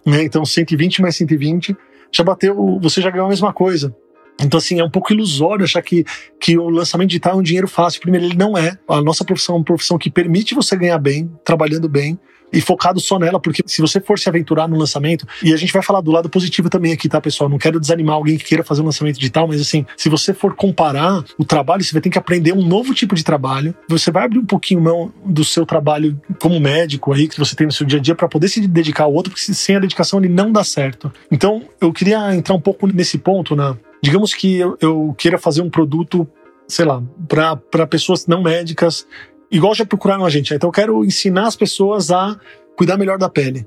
né? 0.04 0.22
Então 0.22 0.44
120 0.44 1.02
mais 1.02 1.14
120, 1.16 1.76
já 2.10 2.24
bateu, 2.24 2.78
você 2.80 3.02
já 3.02 3.10
ganhou 3.10 3.26
a 3.26 3.28
mesma 3.28 3.52
coisa. 3.52 3.94
Então, 4.40 4.58
assim, 4.58 4.78
é 4.80 4.84
um 4.84 4.90
pouco 4.90 5.12
ilusório 5.12 5.64
achar 5.64 5.80
que, 5.80 6.04
que 6.38 6.58
o 6.58 6.68
lançamento 6.68 7.08
digital 7.08 7.34
é 7.34 7.36
um 7.36 7.42
dinheiro 7.42 7.66
fácil. 7.66 8.00
Primeiro, 8.02 8.26
ele 8.26 8.36
não 8.36 8.56
é. 8.56 8.78
A 8.86 9.00
nossa 9.00 9.24
profissão 9.24 9.54
é 9.54 9.58
uma 9.58 9.64
profissão 9.64 9.96
que 9.96 10.10
permite 10.10 10.54
você 10.54 10.76
ganhar 10.76 10.98
bem, 10.98 11.30
trabalhando 11.42 11.88
bem 11.88 12.18
e 12.52 12.60
focado 12.60 13.00
só 13.00 13.18
nela, 13.18 13.40
porque 13.40 13.62
se 13.66 13.80
você 13.80 14.00
for 14.00 14.18
se 14.18 14.28
aventurar 14.28 14.68
no 14.68 14.76
lançamento, 14.76 15.26
e 15.42 15.52
a 15.52 15.56
gente 15.56 15.72
vai 15.72 15.82
falar 15.82 16.00
do 16.00 16.10
lado 16.10 16.28
positivo 16.28 16.70
também 16.70 16.92
aqui, 16.92 17.08
tá, 17.08 17.20
pessoal? 17.20 17.50
Não 17.50 17.58
quero 17.58 17.80
desanimar 17.80 18.16
alguém 18.16 18.38
que 18.38 18.44
queira 18.44 18.62
fazer 18.64 18.82
um 18.82 18.86
lançamento 18.86 19.16
digital, 19.16 19.46
mas 19.46 19.60
assim, 19.60 19.84
se 19.96 20.08
você 20.08 20.32
for 20.32 20.54
comparar 20.54 21.24
o 21.38 21.44
trabalho, 21.44 21.82
você 21.82 21.92
vai 21.92 22.00
ter 22.00 22.10
que 22.10 22.18
aprender 22.18 22.52
um 22.52 22.66
novo 22.66 22.94
tipo 22.94 23.14
de 23.14 23.24
trabalho. 23.24 23.74
Você 23.88 24.10
vai 24.10 24.24
abrir 24.24 24.38
um 24.38 24.46
pouquinho 24.46 24.80
mão 24.80 25.12
do 25.24 25.44
seu 25.44 25.66
trabalho 25.66 26.20
como 26.40 26.58
médico 26.60 27.12
aí, 27.12 27.28
que 27.28 27.38
você 27.38 27.54
tem 27.54 27.66
no 27.66 27.72
seu 27.72 27.86
dia 27.86 27.98
a 27.98 28.02
dia, 28.02 28.14
para 28.14 28.28
poder 28.28 28.48
se 28.48 28.66
dedicar 28.66 29.04
ao 29.04 29.12
outro, 29.12 29.32
porque 29.32 29.52
sem 29.52 29.76
a 29.76 29.80
dedicação 29.80 30.18
ele 30.18 30.28
não 30.28 30.50
dá 30.52 30.64
certo. 30.64 31.12
Então, 31.30 31.62
eu 31.80 31.92
queria 31.92 32.34
entrar 32.34 32.54
um 32.54 32.60
pouco 32.60 32.86
nesse 32.86 33.18
ponto, 33.18 33.54
né? 33.54 33.76
Digamos 34.02 34.34
que 34.34 34.56
eu, 34.56 34.76
eu 34.80 35.14
queira 35.18 35.38
fazer 35.38 35.62
um 35.62 35.70
produto 35.70 36.28
sei 36.68 36.84
lá, 36.84 37.02
para 37.28 37.86
pessoas 37.86 38.26
não 38.26 38.42
médicas 38.42 39.06
igual 39.50 39.74
já 39.74 39.84
procuraram 39.84 40.24
a 40.24 40.30
gente. 40.30 40.52
Então 40.54 40.68
eu 40.68 40.72
quero 40.72 41.04
ensinar 41.04 41.46
as 41.46 41.56
pessoas 41.56 42.10
a 42.10 42.38
cuidar 42.76 42.96
melhor 42.96 43.18
da 43.18 43.28
pele. 43.28 43.66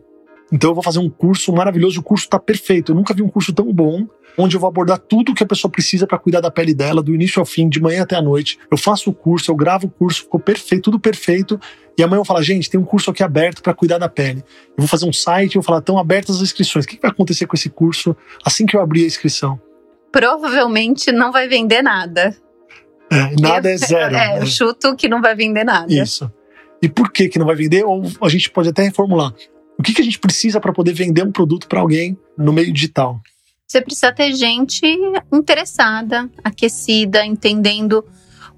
Então 0.52 0.72
eu 0.72 0.74
vou 0.74 0.84
fazer 0.84 1.00
um 1.00 1.10
curso 1.10 1.54
maravilhoso, 1.54 2.00
o 2.00 2.04
curso 2.04 2.26
está 2.26 2.40
perfeito. 2.40 2.92
Eu 2.92 2.96
nunca 2.96 3.14
vi 3.14 3.22
um 3.22 3.30
curso 3.30 3.54
tão 3.54 3.72
bom, 3.72 4.08
onde 4.38 4.56
eu 4.56 4.60
vou 4.60 4.68
abordar 4.68 4.98
tudo 4.98 5.34
que 5.34 5.44
a 5.44 5.46
pessoa 5.46 5.72
precisa 5.72 6.08
para 6.08 6.18
cuidar 6.18 6.42
da 6.42 6.50
pele 6.50 6.74
dela, 6.74 7.04
do 7.04 7.14
início 7.14 7.40
ao 7.40 7.46
fim, 7.46 7.70
de 7.70 7.80
manhã 7.80 8.02
até 8.02 8.16
a 8.16 8.22
noite. 8.22 8.58
Eu 8.72 8.78
faço 8.78 9.10
o 9.10 9.14
curso, 9.14 9.52
eu 9.52 9.56
gravo 9.56 9.88
o 9.88 9.90
curso, 9.90 10.24
ficou 10.24 10.40
perfeito, 10.40 10.84
tudo 10.86 11.00
perfeito. 11.00 11.60
E 11.98 12.02
amanhã 12.02 12.16
eu 12.16 12.24
vou 12.24 12.26
falar, 12.26 12.42
gente, 12.42 12.70
tem 12.70 12.80
um 12.80 12.86
curso 12.86 13.12
aqui 13.12 13.22
aberto 13.22 13.62
para 13.62 13.74
cuidar 13.74 14.00
da 14.00 14.10
pele. 14.10 14.44
Eu 14.70 14.80
vou 14.80 14.88
fazer 14.88 15.06
um 15.06 15.14
site, 15.14 15.56
eu 15.56 15.62
vou 15.62 15.68
falar, 15.68 15.80
estão 15.80 16.00
abertas 16.00 16.38
as 16.38 16.42
inscrições. 16.42 16.86
O 16.86 16.88
que 16.88 17.00
vai 17.00 17.12
acontecer 17.12 17.46
com 17.46 17.56
esse 17.56 17.70
curso 17.70 18.16
assim 18.44 18.66
que 18.66 18.76
eu 18.76 18.82
abrir 18.82 19.04
a 19.04 19.08
inscrição? 19.08 19.60
Provavelmente 20.12 21.12
não 21.12 21.32
vai 21.32 21.48
vender 21.48 21.84
nada. 21.84 22.36
É, 23.12 23.42
nada 23.42 23.70
é 23.72 23.78
zero. 23.78 24.16
É, 24.16 24.36
né? 24.36 24.42
eu 24.42 24.46
chuto 24.46 24.96
que 24.96 25.08
não 25.08 25.22
vai 25.22 25.36
vender 25.36 25.64
nada. 25.64 25.92
Isso. 25.92 26.32
E 26.82 26.88
por 26.88 27.12
que, 27.12 27.28
que 27.28 27.40
não 27.40 27.46
vai 27.46 27.56
vender? 27.56 27.84
Ou 27.84 28.04
a 28.22 28.30
gente 28.30 28.50
pode 28.50 28.70
até 28.70 28.84
reformular. 28.84 29.34
O 29.78 29.84
que, 29.84 29.94
que 29.94 30.02
a 30.02 30.04
gente 30.04 30.20
precisa 30.20 30.60
para 30.60 30.74
poder 30.74 30.94
vender 30.94 31.24
um 31.24 31.32
produto 31.32 31.68
para 31.68 31.80
alguém 31.80 32.18
no 32.38 32.54
meio 32.54 32.72
digital? 32.72 33.20
Você 33.68 33.82
precisa 33.82 34.12
ter 34.12 34.34
gente 34.34 34.86
interessada, 35.32 36.30
aquecida, 36.44 37.26
entendendo 37.26 38.04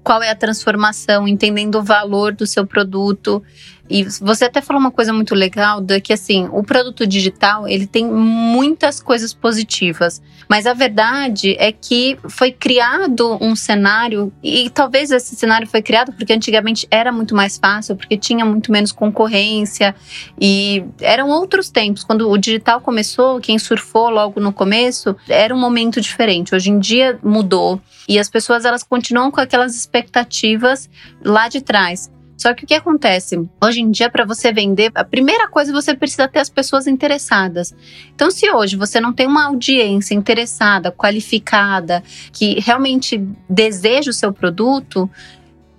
qual 0.02 0.22
é 0.22 0.30
a 0.30 0.34
transformação, 0.34 1.28
entendendo 1.28 1.78
o 1.78 1.82
valor 1.82 2.32
do 2.32 2.46
seu 2.46 2.66
produto. 2.66 3.42
E 3.90 4.04
você 4.04 4.46
até 4.46 4.60
falou 4.60 4.80
uma 4.80 4.90
coisa 4.90 5.12
muito 5.12 5.34
legal, 5.34 5.80
da 5.80 6.00
que 6.00 6.12
assim, 6.12 6.48
o 6.52 6.62
produto 6.62 7.06
digital, 7.06 7.68
ele 7.68 7.86
tem 7.86 8.06
muitas 8.06 9.00
coisas 9.00 9.34
positivas, 9.34 10.22
mas 10.48 10.66
a 10.66 10.72
verdade 10.72 11.56
é 11.58 11.72
que 11.72 12.16
foi 12.28 12.52
criado 12.52 13.36
um 13.40 13.56
cenário 13.56 14.32
e 14.42 14.70
talvez 14.70 15.10
esse 15.10 15.34
cenário 15.34 15.66
foi 15.66 15.82
criado 15.82 16.12
porque 16.12 16.32
antigamente 16.32 16.86
era 16.90 17.12
muito 17.12 17.34
mais 17.34 17.58
fácil, 17.58 17.96
porque 17.96 18.16
tinha 18.16 18.44
muito 18.44 18.70
menos 18.70 18.92
concorrência 18.92 19.94
e 20.40 20.84
eram 21.00 21.28
outros 21.28 21.68
tempos. 21.68 22.04
Quando 22.04 22.30
o 22.30 22.38
digital 22.38 22.80
começou, 22.80 23.40
quem 23.40 23.58
surfou 23.58 24.08
logo 24.10 24.40
no 24.40 24.52
começo, 24.52 25.16
era 25.28 25.54
um 25.54 25.58
momento 25.58 26.00
diferente. 26.00 26.54
Hoje 26.54 26.70
em 26.70 26.78
dia 26.78 27.18
mudou 27.22 27.80
e 28.08 28.18
as 28.18 28.30
pessoas 28.30 28.64
elas 28.64 28.82
continuam 28.82 29.30
com 29.30 29.40
aquelas 29.40 29.74
expectativas 29.74 30.88
lá 31.22 31.48
de 31.48 31.60
trás. 31.60 32.10
Só 32.42 32.52
que 32.54 32.64
o 32.64 32.66
que 32.66 32.74
acontece? 32.74 33.48
Hoje 33.62 33.82
em 33.82 33.88
dia, 33.92 34.10
para 34.10 34.24
você 34.24 34.52
vender, 34.52 34.90
a 34.96 35.04
primeira 35.04 35.46
coisa 35.46 35.72
você 35.72 35.94
precisa 35.94 36.26
ter 36.26 36.40
as 36.40 36.50
pessoas 36.50 36.88
interessadas. 36.88 37.72
Então, 38.12 38.32
se 38.32 38.50
hoje 38.50 38.74
você 38.74 39.00
não 39.00 39.12
tem 39.12 39.28
uma 39.28 39.44
audiência 39.44 40.12
interessada, 40.12 40.90
qualificada, 40.90 42.02
que 42.32 42.58
realmente 42.58 43.24
deseja 43.48 44.10
o 44.10 44.12
seu 44.12 44.32
produto, 44.32 45.08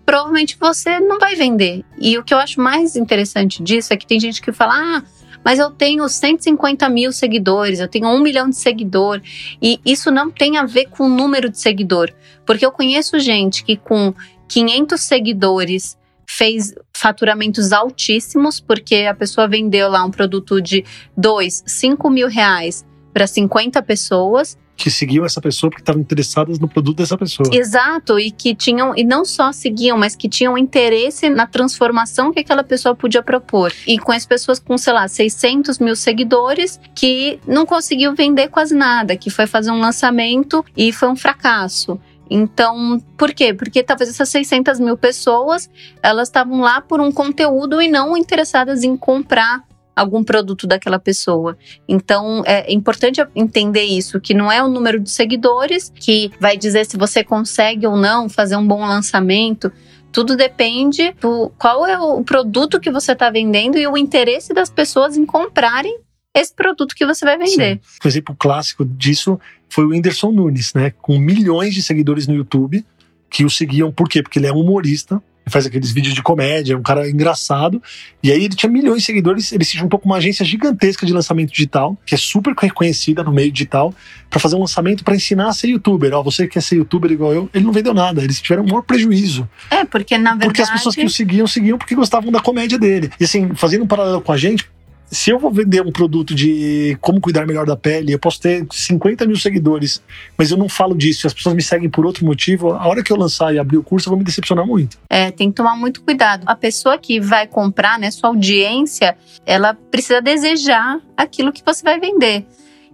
provavelmente 0.05 0.55
você 0.57 1.01
não 1.01 1.19
vai 1.19 1.35
vender. 1.35 1.83
E 1.99 2.17
o 2.17 2.23
que 2.23 2.33
eu 2.33 2.37
acho 2.37 2.61
mais 2.61 2.95
interessante 2.95 3.61
disso 3.61 3.91
é 3.91 3.97
que 3.97 4.07
tem 4.07 4.17
gente 4.17 4.41
que 4.41 4.53
fala: 4.53 4.73
ah, 4.73 5.03
mas 5.43 5.59
eu 5.59 5.69
tenho 5.69 6.07
150 6.07 6.87
mil 6.87 7.11
seguidores, 7.11 7.81
eu 7.81 7.89
tenho 7.89 8.07
um 8.07 8.21
milhão 8.21 8.49
de 8.49 8.55
seguidor. 8.55 9.21
E 9.61 9.81
isso 9.85 10.09
não 10.09 10.31
tem 10.31 10.55
a 10.55 10.65
ver 10.65 10.85
com 10.85 11.07
o 11.07 11.09
número 11.09 11.49
de 11.49 11.59
seguidor. 11.59 12.09
Porque 12.45 12.65
eu 12.65 12.71
conheço 12.71 13.19
gente 13.19 13.65
que 13.65 13.75
com 13.75 14.13
500 14.47 15.01
seguidores 15.01 16.01
fez 16.35 16.73
faturamentos 16.95 17.71
altíssimos, 17.71 18.59
porque 18.59 18.95
a 18.95 19.13
pessoa 19.13 19.47
vendeu 19.47 19.87
lá 19.87 20.03
um 20.03 20.09
produto 20.09 20.59
de 20.59 20.83
2, 21.15 21.63
5 21.67 22.09
mil 22.09 22.27
reais 22.27 22.83
para 23.13 23.27
50 23.27 23.81
pessoas. 23.83 24.57
Que 24.75 24.89
seguiam 24.89 25.23
essa 25.23 25.39
pessoa 25.39 25.69
porque 25.69 25.83
estavam 25.83 26.01
interessadas 26.01 26.57
no 26.57 26.67
produto 26.67 26.97
dessa 26.97 27.15
pessoa. 27.15 27.47
Exato, 27.53 28.19
e 28.19 28.31
que 28.31 28.55
tinham, 28.55 28.95
e 28.97 29.03
não 29.03 29.23
só 29.23 29.51
seguiam, 29.51 29.95
mas 29.95 30.15
que 30.15 30.27
tinham 30.27 30.57
interesse 30.57 31.29
na 31.29 31.45
transformação 31.45 32.33
que 32.33 32.39
aquela 32.39 32.63
pessoa 32.63 32.95
podia 32.95 33.21
propor. 33.21 33.71
E 33.85 33.99
com 33.99 34.11
as 34.11 34.25
pessoas 34.25 34.57
com, 34.57 34.75
sei 34.75 34.93
lá, 34.93 35.07
600 35.07 35.77
mil 35.77 35.95
seguidores, 35.95 36.79
que 36.95 37.39
não 37.47 37.67
conseguiu 37.67 38.15
vender 38.15 38.47
quase 38.47 38.73
nada, 38.73 39.15
que 39.15 39.29
foi 39.29 39.45
fazer 39.45 39.69
um 39.69 39.79
lançamento 39.79 40.65
e 40.75 40.91
foi 40.91 41.09
um 41.09 41.15
fracasso. 41.15 41.99
Então, 42.29 42.99
por 43.17 43.33
quê? 43.33 43.53
Porque 43.53 43.83
talvez 43.83 44.09
essas 44.09 44.29
600 44.29 44.79
mil 44.79 44.97
pessoas, 44.97 45.69
elas 46.01 46.27
estavam 46.27 46.61
lá 46.61 46.81
por 46.81 46.99
um 46.99 47.11
conteúdo 47.11 47.81
e 47.81 47.87
não 47.87 48.17
interessadas 48.17 48.83
em 48.83 48.95
comprar 48.97 49.63
algum 49.95 50.23
produto 50.23 50.65
daquela 50.65 50.99
pessoa. 50.99 51.57
Então, 51.87 52.41
é 52.45 52.71
importante 52.73 53.23
entender 53.35 53.83
isso, 53.83 54.19
que 54.19 54.33
não 54.33 54.51
é 54.51 54.63
o 54.63 54.67
número 54.67 54.99
de 54.99 55.09
seguidores 55.09 55.91
que 55.95 56.31
vai 56.39 56.57
dizer 56.57 56.85
se 56.85 56.97
você 56.97 57.23
consegue 57.23 57.85
ou 57.85 57.95
não 57.95 58.27
fazer 58.27 58.55
um 58.55 58.67
bom 58.67 58.81
lançamento. 58.85 59.71
Tudo 60.11 60.35
depende 60.35 61.15
do 61.19 61.51
qual 61.57 61.85
é 61.85 61.99
o 61.99 62.23
produto 62.23 62.79
que 62.79 62.91
você 62.91 63.13
está 63.13 63.29
vendendo 63.29 63.77
e 63.77 63.87
o 63.87 63.97
interesse 63.97 64.53
das 64.53 64.69
pessoas 64.69 65.17
em 65.17 65.25
comprarem 65.25 65.99
esse 66.33 66.53
produto 66.53 66.95
que 66.95 67.05
você 67.05 67.23
vai 67.25 67.37
vender. 67.37 67.79
Sim. 67.81 67.99
Um 68.03 68.07
exemplo 68.07 68.35
clássico 68.37 68.83
disso 68.83 69.39
foi 69.69 69.85
o 69.85 69.89
Whindersson 69.89 70.31
Nunes, 70.31 70.73
né? 70.73 70.93
Com 71.01 71.17
milhões 71.17 71.73
de 71.73 71.83
seguidores 71.83 72.27
no 72.27 72.33
YouTube 72.33 72.83
que 73.29 73.43
o 73.43 73.49
seguiam. 73.49 73.91
Por 73.91 74.07
quê? 74.07 74.21
Porque 74.21 74.37
ele 74.37 74.47
é 74.47 74.51
humorista, 74.51 75.21
faz 75.47 75.65
aqueles 75.65 75.91
vídeos 75.91 76.13
de 76.13 76.21
comédia, 76.21 76.73
é 76.73 76.77
um 76.77 76.81
cara 76.81 77.09
engraçado. 77.09 77.81
E 78.21 78.31
aí 78.31 78.45
ele 78.45 78.55
tinha 78.55 78.71
milhões 78.71 78.99
de 78.99 79.05
seguidores, 79.05 79.51
ele 79.51 79.65
se 79.65 79.77
juntou 79.77 79.99
com 79.99 80.07
uma 80.07 80.17
agência 80.17 80.45
gigantesca 80.45 81.05
de 81.05 81.11
lançamento 81.11 81.51
digital, 81.51 81.97
que 82.05 82.15
é 82.15 82.17
super 82.17 82.53
reconhecida 82.53 83.23
no 83.23 83.31
meio 83.31 83.51
digital, 83.51 83.93
para 84.29 84.39
fazer 84.39 84.55
um 84.55 84.59
lançamento 84.59 85.03
para 85.03 85.15
ensinar 85.15 85.49
a 85.49 85.53
ser 85.53 85.67
youtuber. 85.67 86.13
Ó, 86.13 86.23
você 86.23 86.47
quer 86.47 86.61
ser 86.61 86.75
youtuber 86.75 87.11
igual 87.11 87.33
eu? 87.33 87.49
Ele 87.53 87.65
não 87.65 87.73
vendeu 87.73 87.93
nada, 87.93 88.23
eles 88.23 88.41
tiveram 88.41 88.63
um 88.63 88.67
maior 88.67 88.83
prejuízo. 88.83 89.49
É, 89.69 89.83
porque 89.83 90.17
na 90.17 90.31
verdade. 90.31 90.47
Porque 90.47 90.61
as 90.61 90.69
pessoas 90.69 90.95
que 90.95 91.03
o 91.03 91.09
seguiam, 91.09 91.47
seguiam 91.47 91.77
porque 91.77 91.95
gostavam 91.95 92.31
da 92.31 92.39
comédia 92.39 92.77
dele. 92.77 93.11
E 93.19 93.23
assim, 93.23 93.53
fazendo 93.55 93.83
um 93.83 93.87
paralelo 93.87 94.21
com 94.21 94.31
a 94.31 94.37
gente, 94.37 94.69
se 95.13 95.29
eu 95.29 95.39
vou 95.39 95.51
vender 95.51 95.81
um 95.81 95.91
produto 95.91 96.33
de 96.33 96.97
como 96.99 97.21
cuidar 97.21 97.45
melhor 97.45 97.65
da 97.65 97.77
pele, 97.77 98.11
eu 98.11 98.19
posso 98.19 98.41
ter 98.41 98.65
50 98.69 99.25
mil 99.25 99.37
seguidores, 99.37 100.01
mas 100.37 100.51
eu 100.51 100.57
não 100.57 100.67
falo 100.67 100.95
disso, 100.95 101.27
as 101.27 101.33
pessoas 101.33 101.55
me 101.55 101.61
seguem 101.61 101.89
por 101.89 102.05
outro 102.05 102.25
motivo, 102.25 102.73
a 102.73 102.87
hora 102.87 103.03
que 103.03 103.11
eu 103.11 103.17
lançar 103.17 103.53
e 103.53 103.59
abrir 103.59 103.77
o 103.77 103.83
curso, 103.83 104.07
eu 104.07 104.11
vou 104.11 104.19
me 104.19 104.25
decepcionar 104.25 104.65
muito. 104.65 104.97
É, 105.09 105.31
tem 105.31 105.49
que 105.49 105.55
tomar 105.55 105.75
muito 105.75 106.01
cuidado. 106.01 106.43
A 106.45 106.55
pessoa 106.55 106.97
que 106.97 107.19
vai 107.19 107.47
comprar, 107.47 107.99
né, 107.99 108.09
sua 108.11 108.29
audiência, 108.29 109.15
ela 109.45 109.73
precisa 109.73 110.21
desejar 110.21 110.99
aquilo 111.15 111.53
que 111.53 111.63
você 111.63 111.83
vai 111.83 111.99
vender. 111.99 112.45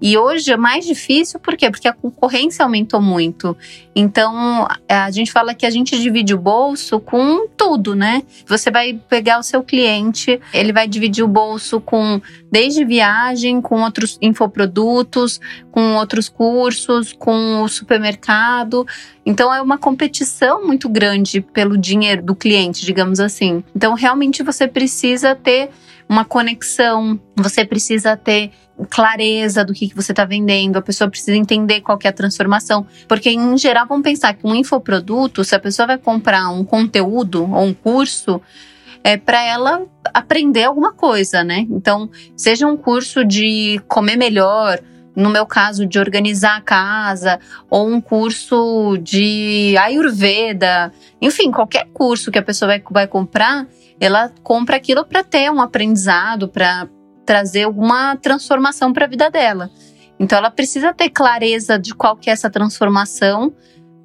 E 0.02 0.18
hoje 0.18 0.52
é 0.52 0.58
mais 0.58 0.86
difícil, 0.86 1.40
por 1.40 1.58
quê? 1.58 1.70
Porque 1.70 1.88
a 1.88 1.94
concorrência 1.94 2.64
aumentou 2.64 3.02
muito. 3.02 3.56
Então, 3.96 4.68
a 4.88 5.12
gente 5.12 5.32
fala 5.32 5.54
que 5.54 5.66
a 5.66 5.70
gente 5.70 6.00
divide 6.00 6.34
o 6.34 6.38
bolso 6.38 7.00
com 7.00 7.48
tudo, 7.50 7.96
né? 7.96 8.24
Você 8.46 8.72
vai 8.72 8.94
pegar 9.10 9.40
o 9.40 9.44
seu 9.44 9.62
cliente, 9.62 10.40
ele 10.54 10.72
vai 10.72 10.88
dividir 10.88 11.24
o 11.24 11.28
bolso 11.28 11.82
com 11.82 12.22
desde 12.52 12.86
viagem, 12.86 13.62
com 13.62 13.82
outros 13.82 14.18
infoprodutos, 14.22 15.40
com 15.72 15.96
outros 15.96 16.30
cursos, 16.30 17.14
com 17.14 17.62
o 17.62 17.68
supermercado. 17.68 18.88
Então, 19.26 19.54
é 19.54 19.62
uma 19.62 19.78
competição 19.78 20.66
muito 20.66 20.88
grande 20.88 21.42
pelo 21.42 21.78
dinheiro 21.78 22.24
do 22.24 22.36
cliente, 22.36 22.86
digamos 22.86 23.20
assim. 23.20 23.64
Então, 23.76 23.94
realmente 23.94 24.44
você 24.44 24.68
precisa 24.68 25.36
ter 25.36 25.70
uma 26.08 26.26
conexão, 26.26 27.20
você 27.36 27.64
precisa 27.64 28.18
ter 28.18 28.52
clareza 28.90 29.64
do 29.64 29.74
que, 29.74 29.90
que 29.90 29.96
você 29.96 30.12
está 30.12 30.26
vendendo, 30.26 30.78
a 30.78 30.82
pessoa 30.82 31.10
precisa 31.10 31.36
entender 31.36 31.82
qual 31.82 31.98
que 31.98 32.08
é 32.08 32.10
a 32.10 32.14
transformação. 32.14 32.86
Porque, 33.08 33.30
em 33.30 33.58
geral, 33.58 33.86
vamos 33.88 34.04
pensar 34.04 34.34
que 34.34 34.46
um 34.46 34.56
infoproduto, 34.56 35.44
se 35.44 35.56
a 35.56 35.60
pessoa 35.60 35.88
vai 35.88 35.98
comprar 35.98 36.50
um 36.50 36.64
conteúdo 36.64 37.44
ou 37.44 37.64
um 37.64 37.74
curso, 37.74 38.42
é 39.04 39.18
para 39.18 39.44
ela 39.44 39.86
aprender 40.14 40.64
alguma 40.64 40.94
coisa, 40.94 41.44
né? 41.44 41.66
Então, 41.70 42.10
seja 42.36 42.68
um 42.68 42.78
curso 42.78 43.24
de 43.24 43.82
comer 43.88 44.18
melhor, 44.18 44.80
no 45.16 45.30
meu 45.30 45.46
caso, 45.46 45.86
de 45.86 46.00
organizar 46.00 46.58
a 46.58 46.62
casa, 46.62 47.40
ou 47.70 47.88
um 47.88 48.00
curso 48.00 48.98
de 49.02 49.76
Ayurveda, 49.78 50.92
enfim, 51.22 51.52
qualquer 51.52 51.88
curso 51.94 52.32
que 52.32 52.40
a 52.40 52.44
pessoa 52.44 52.70
vai, 52.70 52.84
vai 52.92 53.08
comprar, 53.08 53.68
ela 54.00 54.32
compra 54.44 54.78
aquilo 54.78 55.04
para 55.06 55.24
ter 55.24 55.52
um 55.52 55.62
aprendizado, 55.62 56.48
para 56.48 56.88
trazer 57.30 57.62
alguma 57.62 58.16
transformação 58.16 58.92
para 58.92 59.06
a 59.06 59.08
vida 59.08 59.30
dela. 59.30 59.70
Então 60.20 60.36
ela 60.36 60.50
precisa 60.50 60.92
ter 60.96 61.12
clareza 61.12 61.78
de 61.78 61.94
qual 61.94 62.18
que 62.18 62.28
é 62.28 62.34
essa 62.34 62.50
transformação 62.50 63.54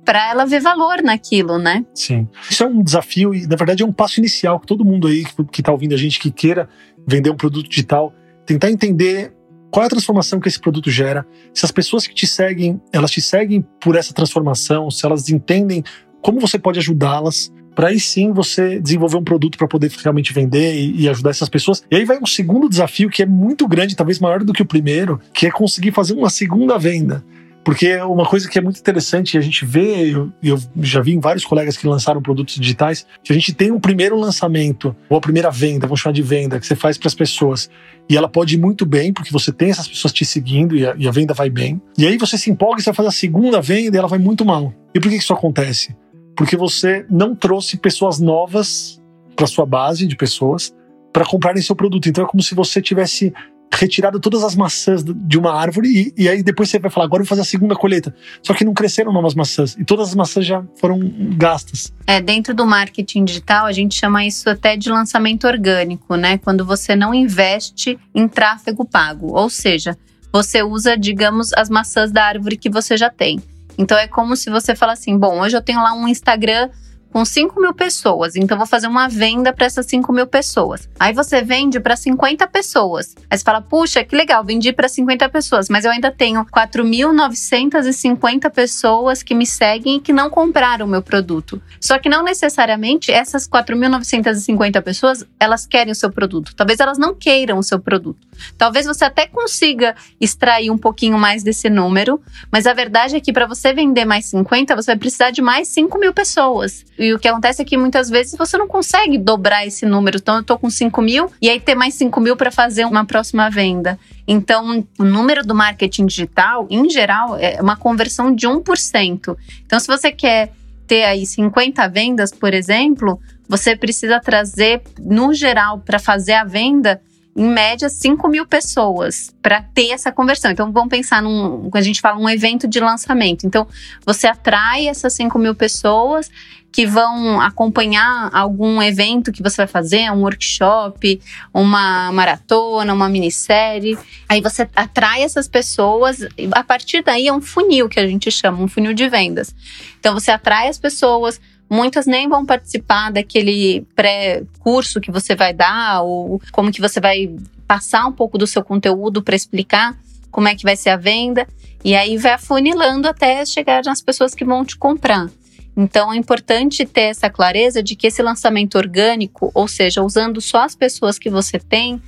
para 0.05 0.29
ela 0.29 0.45
ver 0.45 0.61
valor 0.61 1.03
naquilo, 1.03 1.57
né? 1.57 1.87
Sim. 1.95 2.29
Isso 2.51 2.63
é 2.63 2.67
um 2.67 2.83
desafio 2.83 3.35
e 3.35 3.47
na 3.47 3.57
verdade 3.57 3.83
é 3.83 3.87
um 3.87 3.93
passo 3.95 4.21
inicial 4.21 4.61
que 4.61 4.67
todo 4.67 4.85
mundo 4.85 5.09
aí 5.09 5.25
que 5.51 5.63
está 5.63 5.73
ouvindo 5.73 5.95
a 5.95 5.97
gente 5.97 6.21
que 6.21 6.31
queira 6.31 6.69
vender 7.09 7.31
um 7.31 7.37
produto 7.37 7.67
digital, 7.67 8.13
tentar 8.45 8.71
entender 8.71 9.33
qual 9.71 9.85
é 9.85 9.87
a 9.87 9.91
transformação 9.91 10.39
que 10.39 10.47
esse 10.47 10.61
produto 10.61 10.91
gera, 10.91 11.27
se 11.55 11.65
as 11.65 11.73
pessoas 11.73 12.07
que 12.07 12.15
te 12.15 12.27
seguem, 12.27 12.79
elas 12.93 13.11
te 13.11 13.23
seguem 13.23 13.67
por 13.81 13.97
essa 13.97 14.13
transformação, 14.13 14.91
se 14.91 15.07
elas 15.07 15.31
entendem 15.31 15.83
como 16.21 16.39
você 16.39 16.59
pode 16.59 16.79
ajudá-las, 16.79 17.51
para 17.75 17.89
aí 17.89 17.99
sim 17.99 18.33
você 18.33 18.81
desenvolver 18.81 19.17
um 19.17 19.25
produto 19.25 19.59
para 19.59 19.67
poder 19.67 19.91
realmente 20.03 20.33
vender 20.33 20.75
e, 20.75 21.03
e, 21.03 21.09
ajudar 21.09 21.31
essas 21.31 21.49
pessoas. 21.49 21.83
E 21.91 21.97
aí 21.97 22.05
vai 22.05 22.19
um 22.19 22.27
segundo 22.27 22.69
desafio 22.69 23.11
que 23.11 23.23
é 23.23 23.27
muito 23.27 23.67
grande, 23.67 23.97
talvez 23.97 24.19
maior 24.19 24.43
do 24.43 24.53
que 24.53 24.63
o 24.63 24.67
primeiro, 24.67 25.21
que 25.33 25.47
é 25.47 25.51
conseguir 25.51 25.93
fazer 25.93 26.15
uma 26.15 26.31
segunda 26.31 26.79
venda. 26.79 27.25
Porque 27.65 27.97
uma 27.97 28.27
coisa 28.27 28.47
que 28.47 28.59
é 28.59 28.63
muito 28.63 28.79
interessante, 28.79 29.39
a 29.39 29.41
gente 29.41 29.65
vê, 29.65 30.11
eu, 30.15 30.31
eu 30.43 30.61
já 30.83 31.01
vi 31.01 31.15
em 31.15 31.19
vários 31.19 31.47
colegas 31.47 31.79
que 31.79 31.87
lançaram 31.87 32.21
produtos 32.21 32.57
digitais, 32.57 33.07
que 33.23 33.33
a 33.33 33.35
gente 33.35 33.55
tem 33.55 33.73
um 33.73 33.81
primeiro 33.81 34.19
lançamento, 34.19 34.95
ou 35.09 35.17
a 35.17 35.21
primeira 35.21 35.51
venda, 35.51 35.87
vamos 35.87 36.01
chamar 36.01 36.13
de 36.13 36.21
venda, 36.21 36.61
que 36.61 36.67
você 36.67 36.77
faz 36.77 36.99
para 36.99 37.09
as 37.09 37.15
pessoas. 37.15 37.71
E 38.07 38.19
ela 38.19 38.29
pode 38.29 38.57
ir 38.57 38.59
muito 38.59 38.85
bem, 38.85 39.15
porque 39.15 39.33
você 39.33 39.51
tem 39.51 39.71
essas 39.71 39.89
pessoas 39.89 40.13
te 40.13 40.27
seguindo 40.27 40.77
e 40.77 40.87
a, 40.87 40.95
e 40.99 41.09
a 41.09 41.11
venda 41.11 41.33
vai 41.33 41.49
bem. 41.49 41.81
E 41.97 42.07
aí 42.07 42.19
você 42.19 42.37
se 42.37 42.51
empolga 42.51 42.81
e 42.81 42.83
você 42.83 42.91
vai 42.91 42.97
fazer 42.97 43.09
a 43.09 43.13
segunda 43.13 43.63
venda 43.63 43.97
e 43.97 43.99
ela 43.99 44.09
vai 44.09 44.19
muito 44.19 44.45
mal. 44.45 44.75
E 44.95 45.01
por 45.01 45.09
que 45.09 45.17
isso 45.17 45.33
acontece? 45.33 45.97
Porque 46.37 46.57
você 46.57 47.07
não 47.11 47.35
trouxe 47.35 47.77
pessoas 47.77 48.19
novas 48.19 49.01
para 49.37 49.47
sua 49.47 49.67
base 49.67 50.07
de 50.07 50.17
pessoas 50.17 50.75
para 51.13 51.25
comprarem 51.25 51.63
seu 51.63 51.77
produto. 51.77 52.09
Então 52.09 52.25
é 52.25 52.27
como 52.27 52.43
se 52.43 52.55
você 52.55 52.83
tivesse 52.83 53.33
retirado 53.73 54.21
todas 54.21 54.45
as 54.45 54.55
maçãs 54.55 55.03
de 55.05 55.39
uma 55.39 55.53
árvore 55.53 55.89
e, 55.89 56.23
e, 56.25 56.29
aí 56.29 56.43
depois 56.43 56.71
você 56.71 56.79
vai 56.79 56.91
falar, 56.91 57.07
agora 57.07 57.23
eu 57.23 57.25
vou 57.25 57.29
fazer 57.29 57.43
a 57.43 57.45
segunda 57.45 57.75
colheita. 57.75 58.15
Só 58.43 58.55
que 58.55 58.65
não 58.65 58.73
cresceram 58.73 59.13
novas 59.13 59.35
maçãs 59.35 59.77
e 59.79 59.85
todas 59.85 60.09
as 60.09 60.15
maçãs 60.15 60.47
já 60.47 60.63
foram 60.77 60.99
gastas. 61.37 61.93
É, 62.07 62.21
dentro 62.21 62.55
do 62.55 62.67
marketing 62.67 63.25
digital, 63.25 63.67
a 63.67 63.73
gente 63.73 63.95
chama 63.95 64.25
isso 64.25 64.49
até 64.49 64.77
de 64.77 64.91
lançamento 64.91 65.47
orgânico, 65.47 66.17
né? 66.17 66.39
Quando 66.39 66.65
você 66.65 66.95
não 66.95 67.13
investe 67.13 67.99
em 68.15 68.29
tráfego 68.29 68.85
pago, 68.85 69.33
ou 69.33 69.51
seja, 69.51 69.97
você 70.33 70.63
usa, 70.63 70.97
digamos, 70.97 71.53
as 71.53 71.69
maçãs 71.69 72.11
da 72.13 72.25
árvore 72.25 72.57
que 72.57 72.71
você 72.71 72.97
já 72.97 73.11
tem. 73.11 73.41
Então 73.77 73.99
é 73.99 74.07
como 74.07 74.37
se 74.37 74.51
você 74.51 74.75
fala 74.75 74.93
assim: 74.93 75.19
bom, 75.19 75.41
hoje 75.41 75.57
eu 75.57 75.63
tenho 75.63 75.83
lá 75.83 75.93
um 75.93 76.07
Instagram 76.09 76.71
com 77.15 77.25
5 77.25 77.61
mil 77.61 77.73
pessoas, 77.73 78.35
então 78.35 78.59
vou 78.59 78.67
fazer 78.67 78.89
uma 78.89 79.09
venda 79.09 79.53
para 79.53 79.67
essas 79.67 79.87
5 79.87 80.13
mil 80.13 80.27
pessoas. 80.27 80.89
Aí 80.99 81.13
você 81.13 81.43
vende 81.43 81.79
para 81.79 81.95
50 81.95 82.45
pessoas. 82.49 83.15
Aí 83.31 83.39
você 83.39 83.45
fala, 83.45 83.63
puxa, 83.63 84.03
que 84.03 84.17
legal, 84.17 84.43
vendi 84.43 84.73
para 84.73 84.89
50 84.89 85.29
pessoas, 85.29 85.69
mas 85.69 85.85
eu 85.85 85.93
ainda 85.93 86.11
tenho 86.11 86.45
4.950 86.47 88.51
pessoas 88.51 89.23
que 89.23 89.33
me 89.33 89.47
seguem 89.47 89.99
e 89.99 90.01
que 90.01 90.13
não 90.13 90.29
compraram 90.29 90.87
o 90.87 90.89
meu 90.89 91.03
produto. 91.03 91.63
Só 91.81 92.01
que 92.01 92.09
não 92.09 92.25
necessariamente 92.25 93.13
essas 93.13 93.49
4.950 93.49 94.83
pessoas, 94.83 95.25
elas 95.39 95.67
querem 95.67 95.93
o 95.93 95.95
seu 95.95 96.11
produto. 96.11 96.53
Talvez 96.57 96.81
elas 96.81 96.99
não 96.99 97.15
queiram 97.15 97.59
o 97.59 97.63
seu 97.63 97.79
produto. 97.79 98.27
Talvez 98.59 98.87
você 98.87 99.05
até 99.05 99.29
consiga 99.29 99.95
extrair 100.21 100.69
um 100.69 100.79
pouquinho 100.79 101.17
mais 101.17 101.45
desse 101.45 101.71
número, 101.71 102.21
mas 102.51 102.67
a 102.67 102.73
verdade 102.73 103.15
é 103.15 103.21
que 103.21 103.33
para 103.33 103.47
você 103.47 103.73
vender 103.73 104.05
mais 104.05 104.25
50, 104.25 104.75
você 104.75 104.91
vai 104.91 104.99
precisar 104.99 105.31
de 105.31 105.41
mais 105.41 105.69
5 105.69 105.97
mil 105.97 106.13
pessoas. 106.13 106.85
E 107.05 107.15
o 107.15 107.19
que 107.19 107.29
acontece 107.29 107.63
é 107.63 107.65
que 107.65 107.77
muitas 107.77 108.09
vezes 108.09 108.35
você 108.37 108.57
não 108.57 108.67
consegue 108.67 109.19
dobrar 109.19 109.67
esse 109.67 109.85
número. 109.85 110.19
Então, 110.19 110.37
eu 110.37 110.43
tô 110.43 110.59
com 110.59 110.71
5 110.71 111.03
mil 111.03 111.31
e 111.41 111.51
aí 111.51 111.61
ter 111.61 111.75
mais 111.75 111.95
5 111.95 112.21
mil 112.21 112.37
para 112.37 112.51
fazer 112.51 112.85
uma 112.85 113.05
próxima 113.05 113.51
venda. 113.51 113.99
Então, 114.27 114.85
o 114.99 115.05
número 115.05 115.45
do 115.45 115.55
marketing 115.55 116.07
digital, 116.07 116.67
em 116.71 116.89
geral, 116.89 117.37
é 117.39 117.61
uma 117.61 117.77
conversão 117.77 118.35
de 118.35 118.49
1%. 118.49 119.37
Então, 119.67 119.79
se 119.79 119.87
você 119.87 120.11
quer 120.11 120.53
ter 120.87 121.05
aí 121.05 121.27
50 121.27 121.87
vendas, 121.89 122.31
por 122.33 122.55
exemplo, 122.55 123.21
você 123.49 123.77
precisa 123.77 124.21
trazer, 124.21 124.83
no 124.99 125.35
geral, 125.35 125.79
para 125.79 125.99
fazer 125.99 126.35
a 126.35 126.45
venda, 126.45 127.01
em 127.37 127.49
média, 127.49 127.89
5 127.89 128.29
mil 128.29 128.47
pessoas 128.47 129.35
para 129.43 129.61
ter 129.61 129.91
essa 129.91 130.13
conversão. 130.13 130.51
Então, 130.51 130.71
vamos 130.71 130.89
pensar 130.89 131.23
num. 131.23 131.69
A 131.75 131.81
gente 131.81 132.01
fala 132.01 132.19
um 132.19 132.29
evento 132.29 132.69
de 132.69 132.79
lançamento. 132.81 133.47
Então, 133.47 133.67
você 134.07 134.27
atrai 134.27 134.87
essas 134.87 135.13
5 135.15 135.39
mil 135.39 135.55
pessoas 135.55 136.31
que 136.75 136.87
vão 136.87 137.41
acompanhar 137.41 138.31
algum 138.33 138.83
evento 138.83 139.31
que 139.31 139.41
você 139.41 139.59
vai 139.59 139.67
fazer, 139.69 140.11
um 140.11 140.23
workshop, 140.23 141.21
uma 141.53 142.11
maratona, 142.11 142.93
uma 142.93 143.09
minissérie. 143.09 143.97
Aí 144.29 144.41
você 144.41 144.69
atrai 144.75 145.23
essas 145.23 145.47
pessoas, 145.47 146.27
a 146.51 146.65
partir 146.65 147.05
daí 147.05 147.29
é 147.29 147.33
um 147.33 147.41
funil 147.41 147.89
que 147.89 148.01
a 148.01 148.07
gente 148.09 148.29
chama, 148.29 148.61
um 148.61 148.67
funil 148.67 148.93
de 148.93 149.09
vendas. 149.09 149.55
Então 150.01 150.15
você 150.15 150.33
atrai 150.33 150.69
as 150.69 150.77
pessoas, 150.77 151.41
muitas 151.69 152.07
nem 152.07 152.29
vão 152.29 152.45
participar 152.45 153.11
daquele 153.11 153.87
pré-curso 153.95 155.01
que 155.01 155.11
você 155.11 155.35
vai 155.35 155.53
dar 155.53 156.03
ou 156.03 156.41
como 156.53 156.71
que 156.71 156.81
você 156.81 157.01
vai 157.01 157.35
passar 157.67 158.07
um 158.07 158.13
pouco 158.13 158.37
do 158.37 158.47
seu 158.47 158.63
conteúdo 158.63 159.23
para 159.23 159.37
explicar 159.37 159.97
como 160.31 160.49
é 160.49 160.55
que 160.55 160.65
vai 160.65 160.77
ser 160.77 160.91
a 160.91 160.97
venda 160.97 161.47
e 161.85 161.95
aí 161.95 162.17
vai 162.17 162.33
afunilando 162.33 163.09
até 163.09 163.45
chegar 163.45 163.83
nas 163.85 164.01
pessoas 164.01 164.35
que 164.35 164.45
vão 164.45 164.65
te 164.65 164.77
comprar. 164.77 165.29
Então 165.77 166.13
é 166.13 166.17
importante 166.17 166.87
ter 166.87 167.03
essa 167.11 167.29
clareza 167.29 167.83
de 167.83 167.97
que 167.97 168.07
esse 168.07 168.23
lançamento 168.23 168.77
orgânico, 168.77 169.51
ou 169.55 169.67
seja, 169.67 170.03
usando 170.03 170.41
só 170.41 170.63
as 170.63 170.75
pessoas 170.75 171.19
que 171.19 171.29
você 171.29 171.59
tem, 171.59 172.01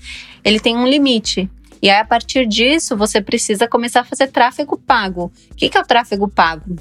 ele 0.44 0.60
tem 0.60 0.76
um 0.76 0.86
limite. 0.86 1.50
E 1.82 1.90
aí, 1.90 2.00
a 2.00 2.04
partir 2.04 2.46
disso, 2.46 2.96
você 2.96 3.20
precisa 3.20 3.68
começar 3.68 4.00
a 4.00 4.04
fazer 4.04 4.28
tráfego 4.28 4.78
pago. 4.78 5.30
O 5.50 5.54
que 5.54 5.76
é 5.76 5.80
o 5.80 5.84
tráfego 5.84 6.26
pago? 6.26 6.76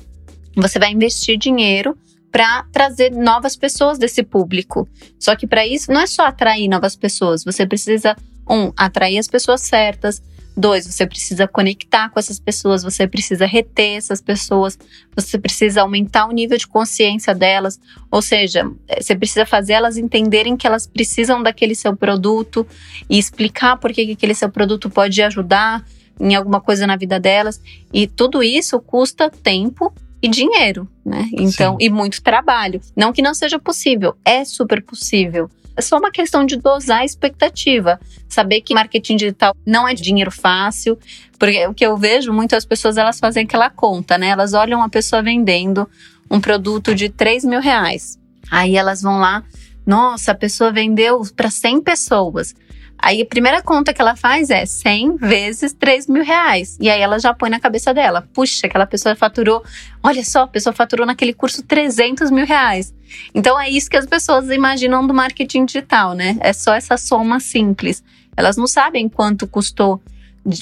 Você 0.55 0.79
vai 0.79 0.91
investir 0.91 1.37
dinheiro 1.37 1.97
para 2.35 2.63
trazer 2.63 3.11
novas 3.13 3.55
pessoas 3.55 3.97
desse 3.97 4.21
público. 4.21 4.89
Só 5.17 5.37
que 5.37 5.47
para 5.47 5.65
isso 5.65 5.89
não 5.89 6.01
é 6.01 6.05
só 6.05 6.25
atrair 6.25 6.67
novas 6.67 6.93
pessoas, 6.93 7.45
você 7.45 7.65
precisa 7.65 8.13
um 8.45 8.73
atrair 8.75 9.17
as 9.17 9.29
pessoas 9.29 9.61
certas, 9.61 10.21
Dois, 10.57 10.87
você 10.87 11.05
precisa 11.05 11.49
conectar 11.49 12.09
com 12.09 12.17
essas 12.17 12.39
pessoas, 12.39 12.81
você 12.81 13.05
precisa 13.05 13.45
reter 13.45 13.97
essas 13.97 14.21
pessoas, 14.21 14.79
você 15.13 15.37
precisa 15.37 15.81
aumentar 15.81 16.27
o 16.27 16.31
nível 16.31 16.57
de 16.57 16.65
consciência 16.65 17.35
delas, 17.35 17.77
ou 18.09 18.21
seja, 18.21 18.65
eh, 18.87 19.01
você 19.01 19.17
precisa 19.17 19.45
fazer 19.45 19.73
elas 19.73 19.97
entenderem 19.97 20.55
que 20.55 20.65
elas 20.65 20.87
precisam 20.87 21.43
daquele 21.43 21.75
seu 21.75 21.93
produto 21.93 22.65
e 23.09 23.19
explicar 23.19 23.75
por 23.75 23.91
que 23.91 24.13
aquele 24.13 24.33
seu 24.33 24.49
produto 24.49 24.89
pode 24.89 25.21
ajudar 25.21 25.85
em 26.17 26.35
alguma 26.35 26.61
coisa 26.61 26.87
na 26.87 26.95
vida 26.95 27.19
delas. 27.19 27.61
E 27.91 28.07
tudo 28.07 28.41
isso 28.41 28.79
custa 28.79 29.29
tempo 29.29 29.93
e 30.21 30.27
dinheiro, 30.27 30.87
né? 31.05 31.29
Então, 31.33 31.77
Sim. 31.79 31.85
e 31.85 31.89
muito 31.89 32.21
trabalho. 32.21 32.81
Não 32.95 33.13
que 33.13 33.21
não 33.21 33.33
seja 33.33 33.59
possível, 33.59 34.15
é 34.23 34.43
super 34.43 34.81
possível. 34.81 35.49
É 35.77 35.81
só 35.81 35.97
uma 35.97 36.09
questão 36.09 36.45
de 36.45 36.55
dosar 36.55 36.99
a 36.99 37.05
expectativa. 37.05 37.99
Saber 38.29 38.61
que 38.61 38.73
marketing 38.73 39.17
digital 39.17 39.55
não 39.65 39.87
é 39.87 39.93
dinheiro 39.93 40.31
fácil. 40.31 40.97
Porque 41.37 41.67
o 41.67 41.73
que 41.73 41.85
eu 41.85 41.97
vejo, 41.97 42.31
muitas 42.31 42.65
pessoas 42.65 42.97
elas 42.97 43.19
fazem 43.19 43.43
aquela 43.43 43.69
conta, 43.69 44.17
né? 44.17 44.29
Elas 44.29 44.53
olham 44.53 44.79
uma 44.79 44.89
pessoa 44.89 45.21
vendendo 45.21 45.87
um 46.31 46.39
produto 46.39 46.95
de 46.95 47.09
3 47.09 47.43
mil 47.43 47.59
reais. 47.59 48.17
Aí 48.49 48.77
elas 48.77 49.01
vão 49.01 49.19
lá, 49.19 49.43
nossa, 49.85 50.31
a 50.31 50.35
pessoa 50.35 50.71
vendeu 50.71 51.21
para 51.35 51.49
100 51.49 51.81
pessoas. 51.81 52.55
Aí 52.97 53.21
a 53.21 53.25
primeira 53.25 53.61
conta 53.61 53.93
que 53.93 54.01
ela 54.01 54.15
faz 54.15 54.49
é 54.49 54.65
100 54.65 55.17
vezes 55.17 55.73
3 55.73 56.07
mil 56.07 56.23
reais. 56.23 56.77
E 56.79 56.89
aí 56.89 57.01
ela 57.01 57.19
já 57.19 57.33
põe 57.33 57.49
na 57.49 57.59
cabeça 57.59 57.93
dela: 57.93 58.27
puxa, 58.33 58.67
aquela 58.67 58.85
pessoa 58.85 59.15
faturou, 59.15 59.63
olha 60.01 60.23
só, 60.23 60.43
a 60.43 60.47
pessoa 60.47 60.73
faturou 60.73 61.05
naquele 61.05 61.33
curso 61.33 61.61
300 61.63 62.31
mil 62.31 62.45
reais. 62.45 62.93
Então 63.33 63.59
é 63.59 63.69
isso 63.69 63.89
que 63.89 63.97
as 63.97 64.05
pessoas 64.05 64.49
imaginam 64.49 65.05
do 65.05 65.13
marketing 65.13 65.65
digital, 65.65 66.13
né? 66.13 66.37
É 66.39 66.53
só 66.53 66.73
essa 66.73 66.97
soma 66.97 67.39
simples. 67.39 68.03
Elas 68.35 68.57
não 68.57 68.67
sabem 68.67 69.07
quanto 69.07 69.47
custou 69.47 70.01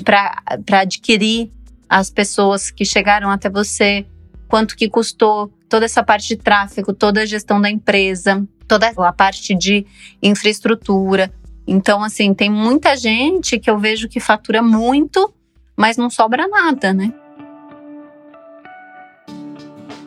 para 0.03 0.81
adquirir 0.81 1.51
as 1.89 2.09
pessoas 2.09 2.71
que 2.71 2.85
chegaram 2.85 3.29
até 3.29 3.49
você, 3.49 4.05
quanto 4.47 4.75
que 4.75 4.89
custou 4.89 5.51
toda 5.69 5.85
essa 5.85 6.03
parte 6.03 6.27
de 6.27 6.35
tráfego, 6.35 6.93
toda 6.93 7.21
a 7.21 7.25
gestão 7.25 7.59
da 7.59 7.69
empresa, 7.69 8.45
toda 8.67 8.91
a 8.95 9.13
parte 9.13 9.55
de 9.55 9.85
infraestrutura. 10.21 11.33
Então, 11.65 12.03
assim, 12.03 12.33
tem 12.33 12.49
muita 12.49 12.95
gente 12.95 13.59
que 13.59 13.69
eu 13.69 13.77
vejo 13.77 14.09
que 14.09 14.19
fatura 14.19 14.61
muito, 14.61 15.33
mas 15.75 15.97
não 15.97 16.09
sobra 16.09 16.47
nada, 16.47 16.93
né? 16.93 17.13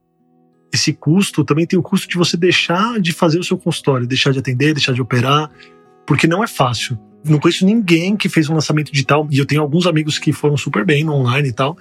esse 0.74 0.94
custo 0.94 1.44
também 1.44 1.66
tem 1.66 1.78
o 1.80 1.84
custo 1.84 2.08
de 2.08 2.18
você 2.18 2.36
deixar 2.36 3.00
de 3.00 3.14
fazer 3.14 3.40
o 3.40 3.44
seu 3.44 3.58
consultório, 3.58 4.08
deixar 4.08 4.32
de 4.32 4.40
atender, 4.40 4.74
deixar 4.74 4.94
de 4.94 5.02
operar, 5.02 5.50
porque 6.06 6.28
não 6.28 6.44
é 6.44 6.48
fácil. 6.48 6.98
Não 7.24 7.40
conheço 7.40 7.66
ninguém 7.66 8.16
que 8.16 8.30
fez 8.30 8.50
um 8.50 8.54
lançamento 8.54 8.92
digital, 8.92 9.28
e 9.32 9.38
eu 9.38 9.46
tenho 9.46 9.62
alguns 9.62 9.88
amigos 9.88 10.20
que 10.20 10.32
foram 10.32 10.58
super 10.58 10.86
bem 10.86 11.04
no 11.04 11.14
online 11.14 11.50
e 11.50 11.54
tal, 11.54 11.78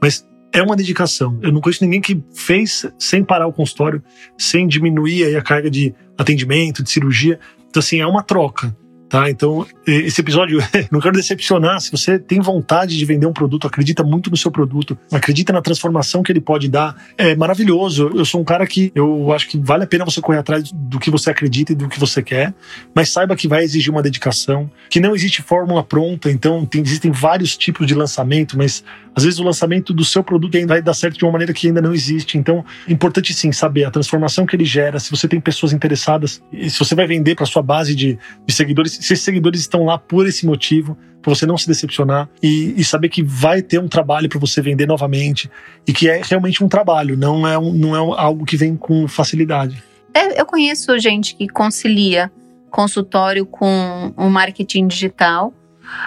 mas 0.00 0.26
é 0.52 0.62
uma 0.62 0.76
dedicação. 0.76 1.38
Eu 1.42 1.52
não 1.52 1.60
conheço 1.60 1.84
ninguém 1.84 2.00
que 2.00 2.22
fez 2.34 2.86
sem 2.98 3.22
parar 3.22 3.46
o 3.46 3.52
consultório, 3.52 4.02
sem 4.38 4.66
diminuir 4.66 5.36
a 5.36 5.42
carga 5.42 5.70
de 5.70 5.94
atendimento, 6.16 6.82
de 6.82 6.90
cirurgia. 6.90 7.38
Então, 7.68 7.80
assim, 7.80 8.00
é 8.00 8.06
uma 8.06 8.22
troca. 8.22 8.74
Tá? 9.08 9.30
Então, 9.30 9.64
esse 9.86 10.20
episódio, 10.20 10.58
não 10.90 11.00
quero 11.00 11.14
decepcionar. 11.14 11.80
Se 11.80 11.90
você 11.90 12.18
tem 12.18 12.40
vontade 12.40 12.98
de 12.98 13.04
vender 13.04 13.26
um 13.26 13.32
produto, 13.32 13.66
acredita 13.66 14.02
muito 14.02 14.30
no 14.30 14.36
seu 14.36 14.50
produto, 14.50 14.98
acredita 15.12 15.52
na 15.52 15.62
transformação 15.62 16.22
que 16.22 16.32
ele 16.32 16.40
pode 16.40 16.68
dar, 16.68 16.96
é 17.16 17.36
maravilhoso. 17.36 18.10
Eu 18.14 18.24
sou 18.24 18.40
um 18.40 18.44
cara 18.44 18.66
que 18.66 18.90
eu 18.94 19.32
acho 19.32 19.48
que 19.48 19.58
vale 19.58 19.84
a 19.84 19.86
pena 19.86 20.04
você 20.04 20.20
correr 20.20 20.38
atrás 20.38 20.72
do 20.72 20.98
que 20.98 21.10
você 21.10 21.30
acredita 21.30 21.72
e 21.72 21.74
do 21.74 21.88
que 21.88 22.00
você 22.00 22.22
quer, 22.22 22.52
mas 22.94 23.10
saiba 23.10 23.36
que 23.36 23.46
vai 23.46 23.62
exigir 23.62 23.92
uma 23.92 24.02
dedicação, 24.02 24.70
que 24.90 24.98
não 24.98 25.14
existe 25.14 25.40
fórmula 25.40 25.84
pronta, 25.84 26.30
então 26.30 26.66
tem, 26.66 26.82
existem 26.82 27.12
vários 27.12 27.56
tipos 27.56 27.86
de 27.86 27.94
lançamento, 27.94 28.58
mas 28.58 28.82
às 29.16 29.24
vezes 29.24 29.40
o 29.40 29.42
lançamento 29.42 29.94
do 29.94 30.04
seu 30.04 30.22
produto 30.22 30.58
ainda 30.58 30.74
vai 30.74 30.82
dar 30.82 30.92
certo 30.92 31.16
de 31.16 31.24
uma 31.24 31.32
maneira 31.32 31.54
que 31.54 31.66
ainda 31.66 31.80
não 31.80 31.94
existe. 31.94 32.36
Então, 32.36 32.62
é 32.86 32.92
importante 32.92 33.32
sim 33.32 33.50
saber 33.50 33.84
a 33.84 33.90
transformação 33.90 34.44
que 34.44 34.54
ele 34.54 34.66
gera, 34.66 35.00
se 35.00 35.10
você 35.10 35.26
tem 35.26 35.40
pessoas 35.40 35.72
interessadas, 35.72 36.42
se 36.52 36.78
você 36.78 36.94
vai 36.94 37.06
vender 37.06 37.34
para 37.34 37.46
sua 37.46 37.62
base 37.62 37.94
de, 37.94 38.18
de 38.46 38.54
seguidores, 38.54 38.92
se 38.92 39.14
esses 39.14 39.22
seguidores 39.22 39.60
estão 39.60 39.86
lá 39.86 39.96
por 39.96 40.26
esse 40.26 40.44
motivo, 40.44 40.98
para 41.22 41.34
você 41.34 41.46
não 41.46 41.56
se 41.56 41.66
decepcionar 41.66 42.28
e, 42.42 42.74
e, 42.76 42.84
saber 42.84 43.08
que 43.08 43.22
vai 43.22 43.62
ter 43.62 43.80
um 43.80 43.88
trabalho 43.88 44.28
para 44.28 44.38
você 44.38 44.60
vender 44.60 44.86
novamente 44.86 45.50
e 45.84 45.92
que 45.92 46.08
é 46.08 46.20
realmente 46.22 46.62
um 46.62 46.68
trabalho, 46.68 47.16
não 47.16 47.48
é, 47.48 47.58
um, 47.58 47.72
não 47.72 47.96
é 47.96 48.20
algo 48.20 48.44
que 48.44 48.56
vem 48.56 48.76
com 48.76 49.08
facilidade. 49.08 49.82
É, 50.14 50.40
eu 50.40 50.46
conheço 50.46 50.96
gente 50.98 51.34
que 51.34 51.48
concilia 51.48 52.30
consultório 52.70 53.44
com 53.44 54.12
o 54.16 54.28
marketing 54.28 54.86
digital, 54.86 55.52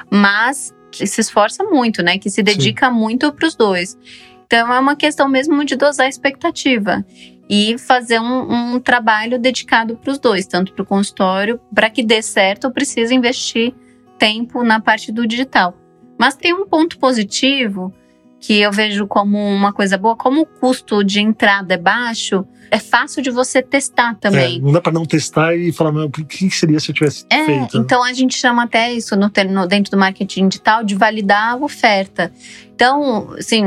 mas 0.10 0.74
se 0.92 1.22
esforça 1.22 1.64
muito, 1.64 2.02
né? 2.04 2.18
Que 2.18 2.30
se 2.30 2.42
dedica 2.44 2.88
Sim. 2.88 2.94
muito 2.94 3.32
para 3.32 3.48
os 3.48 3.56
dois. 3.56 3.98
Então 4.46 4.74
é 4.74 4.80
uma 4.80 4.96
questão 4.96 5.28
mesmo 5.30 5.64
de 5.64 5.76
dosar 5.76 6.08
a 6.08 6.10
expectativa 6.10 7.06
e 7.50 7.78
fazer 7.78 8.20
um, 8.20 8.76
um 8.76 8.80
trabalho 8.80 9.40
dedicado 9.40 9.96
para 9.96 10.12
os 10.12 10.20
dois, 10.20 10.46
tanto 10.46 10.74
para 10.74 10.84
o 10.84 10.86
consultório, 10.86 11.60
para 11.74 11.90
que 11.90 12.04
dê 12.04 12.22
certo, 12.22 12.66
eu 12.66 12.72
preciso 12.72 13.14
investir 13.14 13.74
tempo 14.18 14.64
na 14.64 14.80
parte 14.80 15.12
do 15.12 15.26
digital. 15.26 15.76
Mas 16.18 16.36
tem 16.36 16.54
um 16.54 16.68
ponto 16.68 17.00
positivo 17.00 17.94
que 18.40 18.60
eu 18.60 18.72
vejo 18.72 19.06
como 19.06 19.38
uma 19.38 19.74
coisa 19.74 19.98
boa, 19.98 20.16
como 20.16 20.42
o 20.42 20.46
custo 20.46 21.04
de 21.04 21.20
entrada 21.20 21.74
é 21.74 21.78
baixo, 21.78 22.46
é 22.72 22.80
fácil 22.80 23.22
de 23.22 23.30
você 23.30 23.62
testar 23.62 24.16
também. 24.16 24.58
É, 24.58 24.62
não 24.62 24.72
dá 24.72 24.80
para 24.80 24.94
não 24.94 25.06
testar 25.06 25.56
e 25.56 25.72
falar, 25.72 25.92
mas 25.92 26.06
o 26.06 26.10
que 26.10 26.50
seria 26.50 26.80
se 26.80 26.92
eu 26.92 26.96
tivesse 26.96 27.26
é, 27.30 27.46
feito? 27.46 27.78
Então 27.78 28.04
a 28.04 28.14
gente 28.14 28.38
chama 28.38 28.64
até 28.64 28.94
isso 28.94 29.16
no, 29.16 29.32
no, 29.50 29.68
dentro 29.68 29.92
do 29.92 29.98
marketing 29.98 30.48
digital 30.48 30.84
de 30.84 30.96
validar 30.96 31.54
a 31.54 31.56
oferta. 31.58 32.32
Então, 32.74 33.34
assim, 33.38 33.64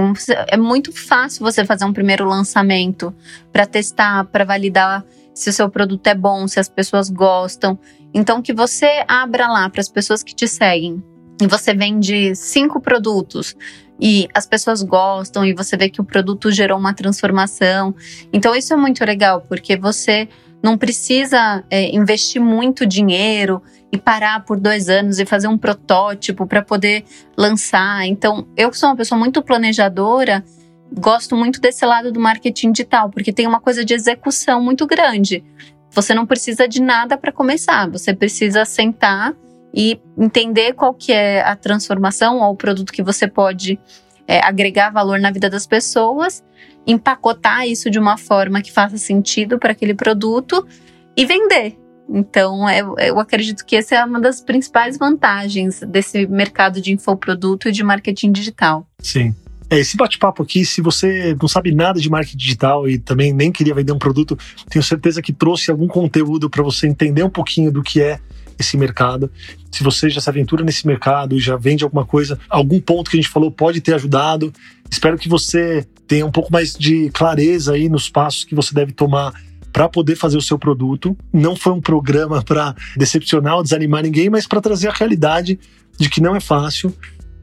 é 0.49 0.57
muito 0.57 0.91
fácil 0.91 1.45
você 1.45 1.65
fazer 1.67 1.85
um 1.85 1.93
primeiro 1.93 2.25
lançamento 2.25 3.15
para 3.53 3.67
testar, 3.67 4.25
para 4.25 4.45
validar 4.45 5.05
se 5.35 5.51
o 5.51 5.53
seu 5.53 5.69
produto 5.69 6.07
é 6.07 6.15
bom, 6.15 6.49
se 6.49 6.59
as 6.59 6.69
pessoas 6.69 7.11
gostam. 7.11 7.79
Então, 8.15 8.41
que 8.41 8.55
você 8.55 9.05
abra 9.07 9.49
lá 9.49 9.69
para 9.69 9.81
as 9.81 9.89
pessoas 9.89 10.23
que 10.23 10.35
te 10.35 10.49
seguem 10.49 11.03
e 11.40 11.47
você 11.47 11.75
vende 11.75 12.35
cinco 12.35 12.81
produtos 12.81 13.57
e 14.01 14.29
as 14.35 14.47
pessoas 14.47 14.83
gostam 14.83 15.45
e 15.45 15.55
você 15.55 15.77
vê 15.77 15.88
que 15.88 16.01
o 16.01 16.05
produto 16.05 16.51
gerou 16.51 16.79
uma 16.79 16.92
transformação. 16.92 17.95
Então, 18.33 18.55
isso 18.55 18.73
é 18.73 18.77
muito 18.77 19.05
legal, 19.05 19.42
porque 19.42 19.77
você 19.77 20.29
não 20.62 20.79
precisa 20.79 21.64
é, 21.71 21.95
investir 21.95 22.40
muito 22.40 22.87
dinheiro 22.87 23.62
e 23.90 23.99
parar 23.99 24.45
por 24.45 24.59
dois 24.59 24.88
anos 24.88 25.18
e 25.18 25.27
fazer 25.27 25.49
um 25.49 25.59
protótipo 25.59 26.47
para 26.47 26.62
poder 26.62 27.05
lançar. 27.37 28.07
Então, 28.07 28.47
eu 28.57 28.73
sou 28.73 28.88
uma 28.88 28.97
pessoa 28.97 29.18
muito 29.18 29.42
planejadora, 29.42 30.45
gosto 30.92 31.37
muito 31.37 31.61
desse 31.61 31.85
lado 31.85 32.12
do 32.12 32.21
marketing 32.21 32.73
digital, 32.73 33.11
porque 33.11 33.33
tem 33.33 33.47
uma 33.47 33.61
coisa 33.61 33.85
de 33.85 33.95
execução 33.95 34.62
muito 34.62 34.87
grande. 34.87 35.45
Você 35.90 36.14
não 36.14 36.27
precisa 36.27 36.66
de 36.66 36.81
nada 36.81 37.18
para 37.18 37.33
começar, 37.33 37.88
você 37.90 38.14
precisa 38.14 38.64
sentar 38.64 39.35
e 39.75 40.01
entender 40.19 40.75
qual 40.75 40.93
que 40.93 41.13
é 41.13 41.43
a 41.43 41.57
transformação 41.57 42.41
ou 42.41 42.53
o 42.53 42.57
produto 42.57 42.93
que 42.93 43.03
você 43.03 43.27
pode 43.27 43.79
é, 44.27 44.45
agregar 44.45 44.91
valor 44.91 45.19
na 45.19 45.31
vida 45.31 45.49
das 45.49 45.67
pessoas, 45.67 46.45
empacotar 46.87 47.67
isso 47.67 47.91
de 47.91 47.99
uma 47.99 48.17
forma 48.17 48.61
que 48.61 48.73
faça 48.73 48.99
sentido 48.99 49.59
para 49.59 49.73
aquele 49.73 49.95
produto 49.95 50.67
e 51.17 51.25
vender. 51.25 51.77
Então, 52.09 52.69
eu, 52.69 52.95
eu 52.99 53.19
acredito 53.19 53.65
que 53.65 53.77
essa 53.77 53.95
é 53.95 54.05
uma 54.05 54.21
das 54.21 54.41
principais 54.41 54.99
vantagens 54.99 55.81
desse 55.81 56.27
mercado 56.27 56.81
de 56.81 56.93
infoproduto 56.93 57.69
e 57.69 57.73
de 57.73 57.83
marketing 57.83 58.33
digital. 58.33 58.87
Sim. 58.99 59.35
É, 59.71 59.79
esse 59.79 59.97
bate-papo 59.97 60.43
aqui, 60.43 60.67
se 60.67 60.83
você 60.83 61.35
não 61.41 61.49
sabe 61.49 61.75
nada 61.75 61.99
de 61.99 62.11
marketing 62.11 62.37
digital 62.37 62.87
e 62.87 62.99
também 62.99 63.33
nem 63.33 63.51
queria 63.51 63.75
vender 63.75 63.93
um 63.93 63.99
produto, 63.99 64.37
tenho 64.69 64.83
certeza 64.83 65.23
que 65.23 65.33
trouxe 65.33 65.71
algum 65.71 65.89
conteúdo 65.89 66.51
para 66.51 66.63
você 66.63 66.87
entender 66.87 67.23
um 67.23 67.31
pouquinho 67.31 67.73
do 67.73 67.83
que 67.83 68.03
é 68.03 68.21
esse 68.59 68.77
mercado. 68.77 69.31
Se 69.71 69.83
você 69.83 70.11
já 70.11 70.21
se 70.21 70.29
aventura 70.29 70.65
nesse 70.65 70.87
mercado 70.87 71.37
e 71.37 71.41
já 71.41 71.57
vende 71.57 71.85
alguma 71.85 72.05
coisa, 72.05 72.38
algum 72.49 72.81
ponto 72.81 73.11
que 73.11 73.17
a 73.17 73.21
gente 73.21 73.31
falou 73.31 73.51
pode 73.51 73.81
ter 73.81 73.95
ajudado. 73.95 74.53
Espero 74.91 75.19
que 75.19 75.29
você 75.29 75.87
tenha 76.07 76.27
um 76.27 76.31
pouco 76.31 76.53
mais 76.53 76.75
de 76.75 77.11
clareza 77.11 77.73
aí 77.73 77.88
nos 77.88 78.09
passos 78.09 78.45
que 78.45 78.55
você 78.55 78.75
deve 78.75 78.93
tomar 78.93 79.33
para 79.73 79.88
poder 79.88 80.17
fazer 80.17 80.37
o 80.37 80.43
seu 80.43 80.59
produto. 80.59 81.17
Não 81.33 81.57
foi 81.57 81.73
um 81.73 81.81
programa 81.81 82.43
para 82.43 82.75
decepcionar 82.97 83.57
ou 83.57 83.62
desanimar 83.62 84.03
ninguém, 84.03 84.29
mas 84.29 84.47
para 84.47 84.61
trazer 84.61 84.88
a 84.88 84.93
realidade 84.93 85.59
de 85.99 86.11
que 86.11 86.21
não 86.21 86.37
é 86.37 86.41
fácil, 86.41 86.95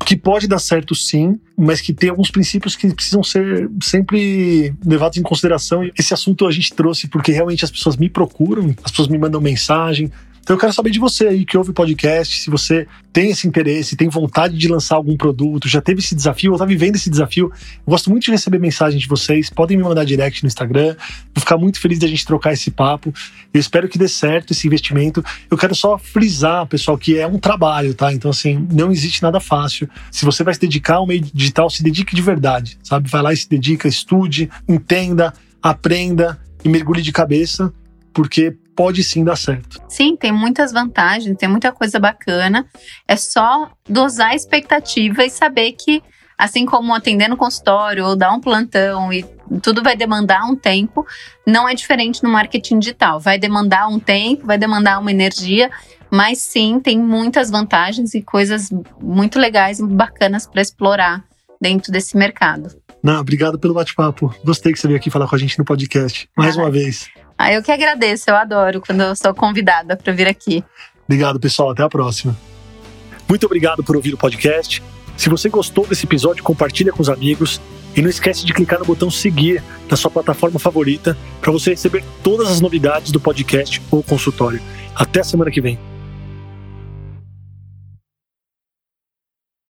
que 0.06 0.16
pode 0.16 0.48
dar 0.48 0.60
certo 0.60 0.96
sim, 0.96 1.40
mas 1.58 1.82
que 1.82 1.94
tem 1.94 2.10
alguns 2.10 2.32
princípios 2.32 2.76
que 2.76 2.94
precisam 2.94 3.24
ser 3.24 3.70
sempre 3.82 4.74
levados 4.86 5.18
em 5.18 5.22
consideração. 5.22 5.88
Esse 5.98 6.14
assunto 6.14 6.48
a 6.48 6.52
gente 6.52 6.74
trouxe 6.74 7.08
porque 7.08 7.32
realmente 7.32 7.66
as 7.66 7.72
pessoas 7.72 7.98
me 7.98 8.10
procuram, 8.10 8.74
as 8.84 8.92
pessoas 8.92 9.08
me 9.08 9.18
mandam 9.18 9.42
mensagem, 9.42 10.12
então 10.42 10.56
eu 10.56 10.60
quero 10.60 10.74
saber 10.74 10.90
de 10.90 11.00
você 11.00 11.28
aí 11.28 11.46
que 11.46 11.58
ouve 11.58 11.72
o 11.72 11.74
podcast, 11.74 12.42
se 12.42 12.50
você 12.50 12.88
tem 13.12 13.32
esse 13.32 13.48
interesse, 13.48 13.96
tem 13.96 14.08
vontade 14.08 14.58
de 14.58 14.68
lançar 14.68 14.96
algum 14.96 15.16
produto, 15.18 15.68
já 15.68 15.82
teve 15.82 16.00
esse 16.00 16.16
desafio 16.16 16.52
ou 16.52 16.56
está 16.56 16.66
vivendo 16.66 16.96
esse 16.96 17.10
desafio. 17.10 17.52
Eu 17.86 17.92
gosto 17.92 18.10
muito 18.10 18.24
de 18.24 18.32
receber 18.32 18.60
mensagens 18.60 19.02
de 19.02 19.08
vocês. 19.08 19.50
Podem 19.50 19.78
me 19.78 19.84
mandar 19.84 20.04
direct 20.06 20.44
no 20.44 20.48
Instagram. 20.48 20.96
Vou 21.34 21.42
ficar 21.42 21.58
muito 21.58 21.80
feliz 21.80 22.00
da 22.00 22.08
gente 22.08 22.26
trocar 22.26 22.54
esse 22.54 22.72
papo. 22.72 23.14
Eu 23.54 23.60
espero 23.60 23.88
que 23.88 23.98
dê 23.98 24.08
certo 24.08 24.52
esse 24.52 24.66
investimento. 24.68 25.24
Eu 25.50 25.58
quero 25.58 25.76
só 25.76 25.98
frisar, 25.98 26.66
pessoal, 26.68 26.98
que 26.98 27.18
é 27.18 27.28
um 27.28 27.40
trabalho, 27.40 27.94
tá? 27.94 28.14
Então, 28.14 28.32
assim, 28.32 28.68
não 28.72 28.92
existe 28.92 29.22
nada 29.22 29.40
fácil. 29.40 29.90
Se 30.12 30.26
você 30.26 30.44
vai 30.44 30.54
se 30.54 30.60
dedicar 30.60 30.96
ao 30.96 31.08
meio 31.08 31.22
digital, 31.22 31.70
se 31.70 31.84
dedique 31.84 32.16
de 32.16 32.22
verdade, 32.22 32.78
sabe? 32.84 33.10
Vai 33.10 33.22
lá 33.22 33.34
e 33.34 33.38
se 33.38 33.50
dedica, 33.50 33.88
estude, 33.88 34.50
entenda, 34.68 35.34
aprenda 35.62 36.40
e 36.64 36.70
mergulhe 36.70 37.02
de 37.02 37.12
cabeça, 37.12 37.74
porque 38.14 38.56
pode 38.80 39.04
sim 39.04 39.26
dar 39.26 39.36
certo. 39.36 39.78
Sim, 39.90 40.16
tem 40.16 40.32
muitas 40.32 40.72
vantagens, 40.72 41.36
tem 41.36 41.50
muita 41.50 41.70
coisa 41.70 42.00
bacana. 42.00 42.66
É 43.06 43.18
só 43.18 43.70
dosar 43.90 44.30
a 44.30 44.36
expectativa 44.36 45.26
e 45.26 45.30
saber 45.30 45.74
que, 45.74 46.02
assim 46.38 46.66
como 46.66 46.96
atender 46.96 47.28
no 47.28 47.36
consultório 47.36 48.06
ou 48.06 48.16
dar 48.16 48.32
um 48.32 48.40
plantão 48.40 49.12
e 49.12 49.26
tudo 49.62 49.84
vai 49.84 49.98
demandar 49.98 50.46
um 50.46 50.56
tempo, 50.56 51.06
não 51.46 51.68
é 51.68 51.76
diferente 51.76 52.24
no 52.24 52.30
marketing 52.30 52.80
digital. 52.80 53.20
Vai 53.20 53.38
demandar 53.38 53.90
um 53.90 54.00
tempo, 54.00 54.48
vai 54.48 54.58
demandar 54.58 54.98
uma 55.00 55.12
energia, 55.12 55.70
mas 56.10 56.38
sim, 56.38 56.80
tem 56.80 56.98
muitas 56.98 57.52
vantagens 57.52 58.14
e 58.14 58.22
coisas 58.22 58.70
muito 59.02 59.38
legais 59.38 59.80
e 59.80 59.86
bacanas 59.86 60.48
para 60.48 60.62
explorar 60.62 61.26
dentro 61.60 61.92
desse 61.92 62.16
mercado. 62.16 62.70
Não, 63.04 63.20
obrigado 63.20 63.60
pelo 63.60 63.74
bate-papo. 63.74 64.34
Gostei 64.42 64.72
que 64.72 64.80
você 64.80 64.88
veio 64.88 64.98
aqui 64.98 65.10
falar 65.10 65.28
com 65.28 65.36
a 65.36 65.40
gente 65.40 65.60
no 65.60 65.66
podcast. 65.66 66.30
Mais 66.38 66.58
ah, 66.58 66.62
uma 66.62 66.72
vez. 66.72 67.10
Ah, 67.42 67.54
eu 67.54 67.64
que 67.64 67.72
agradeço, 67.72 68.30
eu 68.30 68.36
adoro 68.36 68.82
quando 68.82 69.00
eu 69.00 69.16
sou 69.16 69.34
convidada 69.34 69.96
para 69.96 70.12
vir 70.12 70.28
aqui. 70.28 70.62
Obrigado, 71.06 71.40
pessoal. 71.40 71.70
Até 71.70 71.82
a 71.82 71.88
próxima. 71.88 72.38
Muito 73.30 73.46
obrigado 73.46 73.82
por 73.82 73.96
ouvir 73.96 74.14
o 74.14 74.18
podcast. 74.18 74.84
Se 75.16 75.30
você 75.30 75.48
gostou 75.48 75.88
desse 75.88 76.06
episódio, 76.06 76.44
compartilha 76.44 76.92
com 76.92 77.02
os 77.02 77.08
amigos 77.08 77.62
e 77.96 78.02
não 78.02 78.10
esquece 78.10 78.46
de 78.46 78.54
clicar 78.54 78.80
no 78.80 78.86
botão 78.86 79.10
seguir 79.10 79.64
na 79.90 79.96
sua 79.96 80.12
plataforma 80.12 80.60
favorita 80.60 81.18
para 81.40 81.50
você 81.50 81.70
receber 81.70 82.04
todas 82.22 82.52
as 82.52 82.60
novidades 82.60 83.10
do 83.10 83.22
podcast 83.22 83.82
ou 83.90 84.04
consultório. 84.04 84.62
Até 84.94 85.24
semana 85.24 85.50
que 85.50 85.62
vem. 85.62 85.80